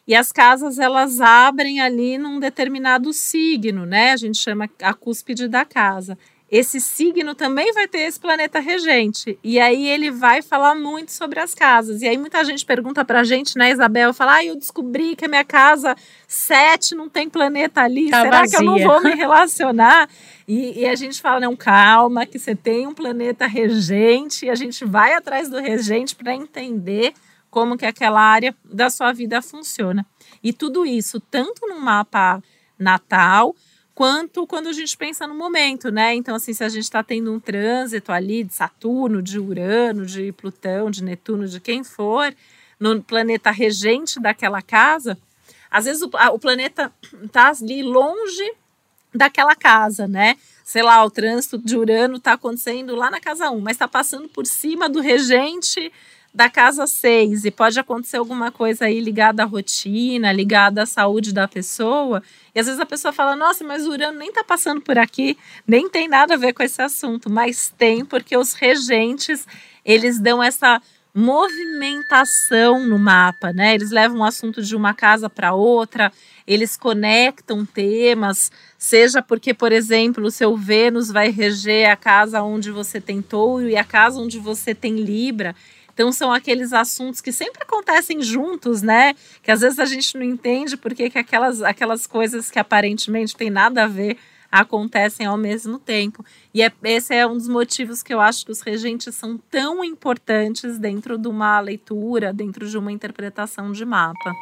E 0.08 0.16
as 0.16 0.32
casas 0.32 0.80
elas 0.80 1.22
abrem 1.22 1.80
ali 1.80 2.18
num 2.18 2.40
determinado 2.40 3.14
signo, 3.14 3.86
né? 3.86 4.12
A 4.12 4.18
gente 4.18 4.38
chama 4.38 4.68
a 4.82 4.94
cúspide 4.96 5.48
da 5.48 5.64
casa 5.64 6.18
esse 6.52 6.82
signo 6.82 7.34
também 7.34 7.72
vai 7.72 7.88
ter 7.88 8.00
esse 8.00 8.20
planeta 8.20 8.60
regente. 8.60 9.40
E 9.42 9.58
aí 9.58 9.88
ele 9.88 10.12
vai 10.12 10.42
falar 10.42 10.76
muito 10.76 11.14
sobre 11.14 11.40
as 11.40 11.56
casas. 11.56 12.02
E 12.02 12.08
aí 12.08 12.18
muita 12.18 12.44
gente 12.44 12.66
pergunta 12.66 13.06
pra 13.06 13.24
gente, 13.24 13.58
né, 13.58 13.72
Isabel? 13.72 14.14
Fala, 14.14 14.36
ah, 14.36 14.46
eu 14.46 14.58
descobri 14.58 15.16
que 15.16 15.24
a 15.24 15.30
minha 15.30 15.46
casa 15.46 15.96
7 16.28 16.94
não 16.94 17.08
tem 17.08 17.30
planeta 17.30 17.80
ali. 17.80 18.10
Tá 18.10 18.24
Será 18.24 18.40
vazia. 18.40 18.58
que 18.58 18.64
eu 18.64 18.68
não 18.68 18.78
vou 18.80 19.02
me 19.02 19.16
relacionar? 19.16 20.10
E, 20.46 20.82
e, 20.82 20.86
a 20.86 20.94
gente 20.94 21.22
fala, 21.22 21.40
não, 21.40 21.56
calma, 21.56 22.26
que 22.26 22.38
você 22.38 22.54
tem 22.54 22.86
um 22.86 22.94
planeta 22.94 23.48
regente. 23.48 24.48
E 24.48 24.50
a 24.50 24.56
gente 24.56 24.84
vai 24.84 25.14
atrás 25.14 25.50
do 25.50 25.58
regente 25.58 26.18
para 26.18 26.36
entender 26.36 27.14
como 27.50 27.78
que 27.78 27.86
aquela 27.86 28.20
área 28.20 28.54
da 28.66 28.90
sua 28.90 29.14
vida 29.14 29.42
funciona. 29.42 30.06
E 30.44 30.52
tudo 30.52 30.86
isso, 30.86 31.18
tanto 31.18 31.66
no 31.66 31.80
mapa 31.80 32.44
natal 32.78 33.56
quanto 34.02 34.48
quando 34.48 34.68
a 34.68 34.74
gente 34.74 34.98
pensa 34.98 35.28
no 35.28 35.36
momento, 35.36 35.92
né? 35.92 36.16
Então, 36.16 36.34
assim, 36.34 36.56
se 36.56 36.64
a 36.64 36.70
gente 36.70 36.86
está 36.86 37.04
tendo 37.04 37.32
um 37.32 37.40
trânsito 37.40 38.12
ali 38.12 38.44
de 38.44 38.52
Saturno, 38.52 39.22
de 39.22 39.38
Urano, 39.38 40.08
de 40.08 40.32
Plutão, 40.32 40.90
de 40.90 41.04
Netuno, 41.04 41.48
de 41.48 41.60
quem 41.60 41.84
for, 41.84 42.34
no 42.80 43.00
planeta 43.04 43.52
regente 43.52 44.20
daquela 44.20 44.60
casa, 44.60 45.20
às 45.70 45.86
vezes 45.86 46.02
o, 46.02 46.10
o 46.34 46.40
planeta 46.40 46.92
está 47.24 47.50
ali 47.50 47.84
longe 47.84 48.56
daquela 49.14 49.56
casa, 49.56 50.08
né? 50.08 50.36
Sei 50.66 50.82
lá, 50.82 51.06
o 51.06 51.12
trânsito 51.12 51.60
de 51.60 51.78
Urano 51.78 52.16
está 52.16 52.34
acontecendo 52.34 52.96
lá 52.96 53.12
na 53.12 53.20
casa 53.20 53.52
1, 53.52 53.62
mas 53.62 53.74
está 53.74 53.88
passando 53.88 54.28
por 54.28 54.48
cima 54.48 54.90
do 54.90 55.00
regente 55.00 55.94
da 56.34 56.50
casa 56.50 56.88
6 56.88 57.46
e 57.46 57.52
pode 57.52 57.80
acontecer 57.80 58.18
alguma 58.18 58.52
coisa 58.52 58.86
aí 58.86 59.00
ligada 59.00 59.44
à 59.44 59.46
rotina, 59.46 60.32
ligada 60.32 60.84
à 60.84 60.86
saúde 60.86 61.34
da 61.34 61.48
pessoa. 61.48 62.24
E 62.56 62.60
às 62.60 62.66
vezes 62.66 62.80
a 62.80 62.86
pessoa 62.86 63.12
fala: 63.12 63.36
Nossa, 63.36 63.64
mas 63.64 63.86
o 63.86 63.92
Urano 63.92 64.18
nem 64.18 64.30
está 64.30 64.44
passando 64.44 64.82
por 64.82 64.98
aqui, 64.98 65.38
nem 65.68 65.90
tem 65.90 66.08
nada 66.08 66.36
a 66.36 66.38
ver 66.38 66.54
com 66.54 66.64
esse 66.64 66.82
assunto. 66.82 67.30
Mas 67.30 67.74
tem, 67.78 68.06
porque 68.06 68.38
os 68.38 68.54
regentes 68.54 69.46
eles 69.84 70.20
dão 70.20 70.42
essa 70.42 70.82
movimentação 71.14 72.88
no 72.88 72.98
mapa, 72.98 73.52
né? 73.52 73.76
Eles 73.76 73.92
levam 73.92 74.20
o 74.20 74.24
assunto 74.24 74.62
de 74.62 74.76
uma 74.76 74.94
casa 74.94 75.30
para 75.30 75.54
outra, 75.54 76.12
eles 76.48 76.78
conectam 76.78 77.66
temas, 77.66 78.50
seja 78.78 79.22
porque, 79.22 79.54
por 79.54 79.72
exemplo, 79.74 80.26
o 80.26 80.32
seu 80.32 80.56
Vênus 80.56 81.10
vai 81.12 81.30
reger 81.30 81.90
a 81.90 81.98
casa 81.98 82.42
onde 82.42 82.72
você 82.72 83.02
tem 83.02 83.22
touro 83.22 83.68
e 83.68 83.76
a 83.76 83.84
casa 83.84 84.20
onde 84.20 84.40
você 84.40 84.74
tem 84.74 84.96
Libra. 84.96 85.54
Então 86.02 86.12
são 86.12 86.34
aqueles 86.34 86.74
assuntos 86.74 87.22
que 87.22 87.32
sempre 87.32 87.62
acontecem 87.62 88.24
juntos, 88.24 88.82
né? 88.82 89.14
Que 89.44 89.52
às 89.52 89.62
vezes 89.62 89.78
a 89.78 89.86
gente 89.86 90.18
não 90.18 90.24
entende 90.24 90.76
porque 90.76 91.12
que 91.12 91.20
aquelas, 91.20 91.62
aquelas 91.62 92.08
coisas 92.08 92.50
que 92.50 92.58
aparentemente 92.58 93.36
têm 93.36 93.52
nada 93.52 93.84
a 93.84 93.88
ver 93.88 94.18
acontecem 94.52 95.28
ao 95.28 95.38
mesmo 95.38 95.78
tempo. 95.78 96.26
E 96.56 96.64
é, 96.64 96.72
esse 96.86 97.14
é 97.14 97.28
um 97.28 97.38
dos 97.38 97.48
motivos 97.48 98.02
que 98.02 98.12
eu 98.12 98.20
acho 98.20 98.44
que 98.44 98.52
os 98.52 98.62
regentes 98.62 99.14
são 99.14 99.38
tão 99.38 99.84
importantes 99.84 100.80
dentro 100.80 101.20
de 101.20 101.28
uma 101.28 101.60
leitura, 101.60 102.34
dentro 102.34 102.68
de 102.68 102.76
uma 102.80 102.92
interpretação 102.92 103.72
de 103.72 103.86
mapa. 103.86 104.34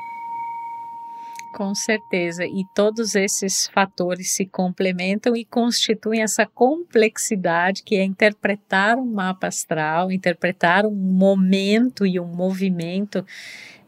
Com 1.51 1.73
certeza, 1.73 2.45
e 2.45 2.63
todos 2.75 3.15
esses 3.15 3.67
fatores 3.67 4.31
se 4.31 4.45
complementam 4.45 5.35
e 5.35 5.43
constituem 5.43 6.21
essa 6.21 6.45
complexidade 6.45 7.81
que 7.83 7.95
é 7.95 8.03
interpretar 8.03 8.97
um 8.97 9.05
mapa 9.05 9.47
astral, 9.47 10.11
interpretar 10.11 10.85
um 10.85 10.95
momento 10.95 12.05
e 12.05 12.19
um 12.19 12.27
movimento 12.27 13.25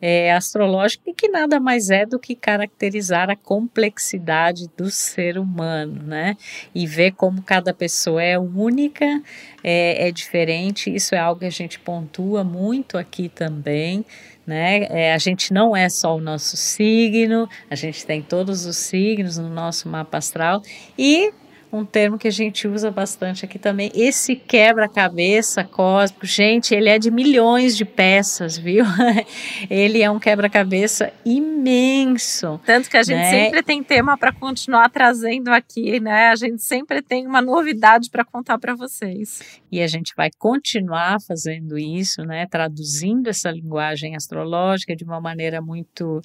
é, 0.01 0.33
astrológico 0.33 1.09
e 1.09 1.13
que 1.13 1.29
nada 1.29 1.59
mais 1.59 1.89
é 1.89 2.05
do 2.05 2.17
que 2.17 2.35
caracterizar 2.35 3.29
a 3.29 3.35
complexidade 3.35 4.69
do 4.75 4.89
ser 4.89 5.37
humano, 5.37 6.01
né? 6.03 6.35
E 6.73 6.87
ver 6.87 7.11
como 7.11 7.41
cada 7.41 7.73
pessoa 7.73 8.21
é 8.21 8.37
única, 8.39 9.21
é, 9.63 10.07
é 10.07 10.11
diferente. 10.11 10.93
Isso 10.93 11.13
é 11.13 11.19
algo 11.19 11.41
que 11.41 11.45
a 11.45 11.51
gente 11.51 11.79
pontua 11.79 12.43
muito 12.43 12.97
aqui 12.97 13.29
também 13.29 14.05
né? 14.45 14.87
É, 14.89 15.13
a 15.13 15.17
gente 15.17 15.53
não 15.53 15.75
é 15.75 15.87
só 15.87 16.15
o 16.15 16.21
nosso 16.21 16.57
signo, 16.57 17.47
a 17.69 17.75
gente 17.75 18.05
tem 18.05 18.21
todos 18.21 18.65
os 18.65 18.75
signos 18.75 19.37
no 19.37 19.49
nosso 19.49 19.87
mapa 19.87 20.17
astral 20.17 20.61
e 20.97 21.31
um 21.71 21.86
termo 21.86 22.17
que 22.17 22.27
a 22.27 22.31
gente 22.31 22.67
usa 22.67 22.91
bastante 22.91 23.45
aqui 23.45 23.57
também, 23.57 23.91
esse 23.95 24.36
quebra-cabeça 24.36 25.63
cósmico. 25.63 26.25
Gente, 26.25 26.75
ele 26.75 26.89
é 26.89 26.99
de 26.99 27.10
milhões 27.10 27.77
de 27.77 27.86
peças, 27.86 28.57
viu? 28.57 28.84
ele 29.69 30.01
é 30.01 30.12
um 30.12 30.19
quebra-cabeça 30.19 31.13
imenso. 31.23 32.60
Tanto 32.65 32.89
que 32.89 32.97
a 32.97 33.03
gente 33.03 33.17
né? 33.17 33.29
sempre 33.31 33.63
tem 33.63 33.81
tema 33.81 34.17
para 34.17 34.34
continuar 34.34 34.89
trazendo 34.89 35.49
aqui, 35.49 35.99
né? 35.99 36.29
A 36.29 36.36
gente 36.36 36.62
sempre 36.62 37.01
tem 37.01 37.25
uma 37.25 37.41
novidade 37.41 38.10
para 38.10 38.25
contar 38.25 38.60
para 38.60 38.75
vocês. 38.75 39.62
E 39.71 39.81
a 39.81 39.88
gente 39.88 40.13
vai 40.15 40.29
continuar 40.38 41.21
fazendo 41.21 41.77
isso, 41.77 42.23
né? 42.23 42.45
Traduzindo 42.47 43.29
essa 43.29 43.49
linguagem 43.49 44.15
astrológica 44.15 44.95
de 44.95 45.05
uma 45.05 45.21
maneira 45.21 45.62
muito 45.62 46.21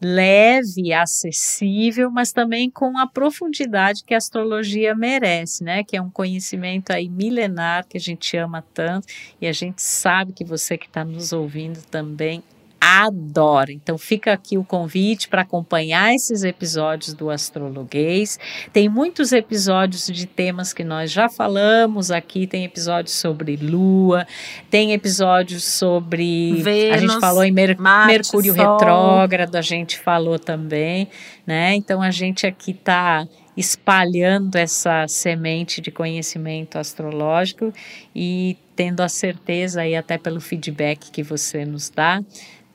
leve, 0.00 0.92
acessível, 0.92 2.10
mas 2.10 2.32
também 2.32 2.70
com 2.70 2.98
a 2.98 3.06
profundidade 3.06 4.04
que 4.04 4.14
a 4.14 4.18
astrologia 4.18 4.94
merece, 4.94 5.64
né? 5.64 5.82
Que 5.82 5.96
é 5.96 6.02
um 6.02 6.10
conhecimento 6.10 6.90
aí 6.90 7.08
milenar 7.08 7.86
que 7.86 7.96
a 7.96 8.00
gente 8.00 8.36
ama 8.36 8.62
tanto 8.74 9.06
e 9.40 9.46
a 9.46 9.52
gente 9.52 9.80
sabe 9.80 10.32
que 10.32 10.44
você 10.44 10.76
que 10.76 10.86
está 10.86 11.04
nos 11.04 11.32
ouvindo 11.32 11.82
também 11.86 12.42
adora. 12.88 13.72
Então 13.72 13.98
fica 13.98 14.32
aqui 14.32 14.56
o 14.56 14.62
convite 14.62 15.28
para 15.28 15.42
acompanhar 15.42 16.14
esses 16.14 16.44
episódios 16.44 17.14
do 17.14 17.28
Astrologuês. 17.30 18.38
Tem 18.72 18.88
muitos 18.88 19.32
episódios 19.32 20.06
de 20.06 20.24
temas 20.24 20.72
que 20.72 20.84
nós 20.84 21.10
já 21.10 21.28
falamos 21.28 22.12
aqui, 22.12 22.46
tem 22.46 22.64
episódios 22.64 23.16
sobre 23.16 23.56
lua, 23.56 24.24
tem 24.70 24.92
episódios 24.92 25.64
sobre 25.64 26.62
Vênus, 26.62 26.94
a 26.94 26.98
gente 26.98 27.20
falou 27.20 27.42
em 27.42 27.50
Mer 27.50 27.76
Marte, 27.76 28.12
Mercúrio 28.12 28.54
Sol. 28.54 28.72
retrógrado, 28.72 29.56
a 29.56 29.62
gente 29.62 29.98
falou 29.98 30.38
também, 30.38 31.08
né? 31.44 31.74
Então 31.74 32.00
a 32.00 32.12
gente 32.12 32.46
aqui 32.46 32.70
está 32.70 33.26
espalhando 33.56 34.54
essa 34.54 35.08
semente 35.08 35.80
de 35.80 35.90
conhecimento 35.90 36.78
astrológico 36.78 37.72
e 38.14 38.56
tendo 38.76 39.00
a 39.00 39.08
certeza 39.08 39.80
aí 39.80 39.96
até 39.96 40.18
pelo 40.18 40.40
feedback 40.40 41.10
que 41.10 41.22
você 41.22 41.64
nos 41.64 41.88
dá 41.88 42.22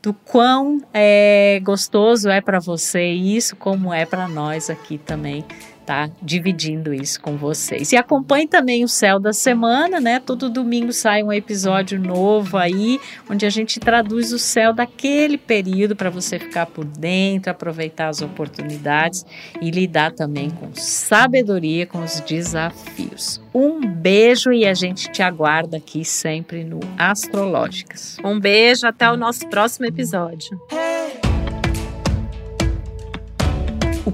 do 0.01 0.13
quão 0.13 0.81
é, 0.93 1.59
gostoso 1.63 2.29
é 2.29 2.41
para 2.41 2.59
você 2.59 3.11
isso, 3.11 3.55
como 3.55 3.93
é 3.93 4.05
para 4.05 4.27
nós 4.27 4.69
aqui 4.69 4.97
também 4.97 5.45
tá 5.85 6.09
dividindo 6.21 6.93
isso 6.93 7.19
com 7.21 7.37
vocês. 7.37 7.91
E 7.91 7.97
acompanhe 7.97 8.47
também 8.47 8.83
o 8.83 8.87
Céu 8.87 9.19
da 9.19 9.33
Semana, 9.33 9.99
né? 9.99 10.19
Todo 10.19 10.49
domingo 10.49 10.93
sai 10.93 11.23
um 11.23 11.31
episódio 11.31 11.99
novo 11.99 12.57
aí, 12.57 12.99
onde 13.29 13.45
a 13.45 13.49
gente 13.49 13.79
traduz 13.79 14.31
o 14.31 14.39
céu 14.39 14.73
daquele 14.73 15.37
período 15.37 15.95
para 15.95 16.09
você 16.09 16.39
ficar 16.39 16.65
por 16.65 16.85
dentro, 16.85 17.51
aproveitar 17.51 18.07
as 18.09 18.21
oportunidades 18.21 19.25
e 19.61 19.69
lidar 19.71 20.11
também 20.11 20.49
com 20.49 20.69
sabedoria 20.73 21.85
com 21.85 22.03
os 22.03 22.19
desafios. 22.21 23.41
Um 23.53 23.85
beijo 23.85 24.51
e 24.53 24.65
a 24.65 24.73
gente 24.73 25.11
te 25.11 25.21
aguarda 25.21 25.77
aqui 25.77 26.05
sempre 26.05 26.63
no 26.63 26.79
Astrológicas. 26.97 28.17
Um 28.23 28.39
beijo, 28.39 28.87
até 28.87 29.09
o 29.11 29.17
nosso 29.17 29.47
próximo 29.49 29.85
episódio. 29.85 30.59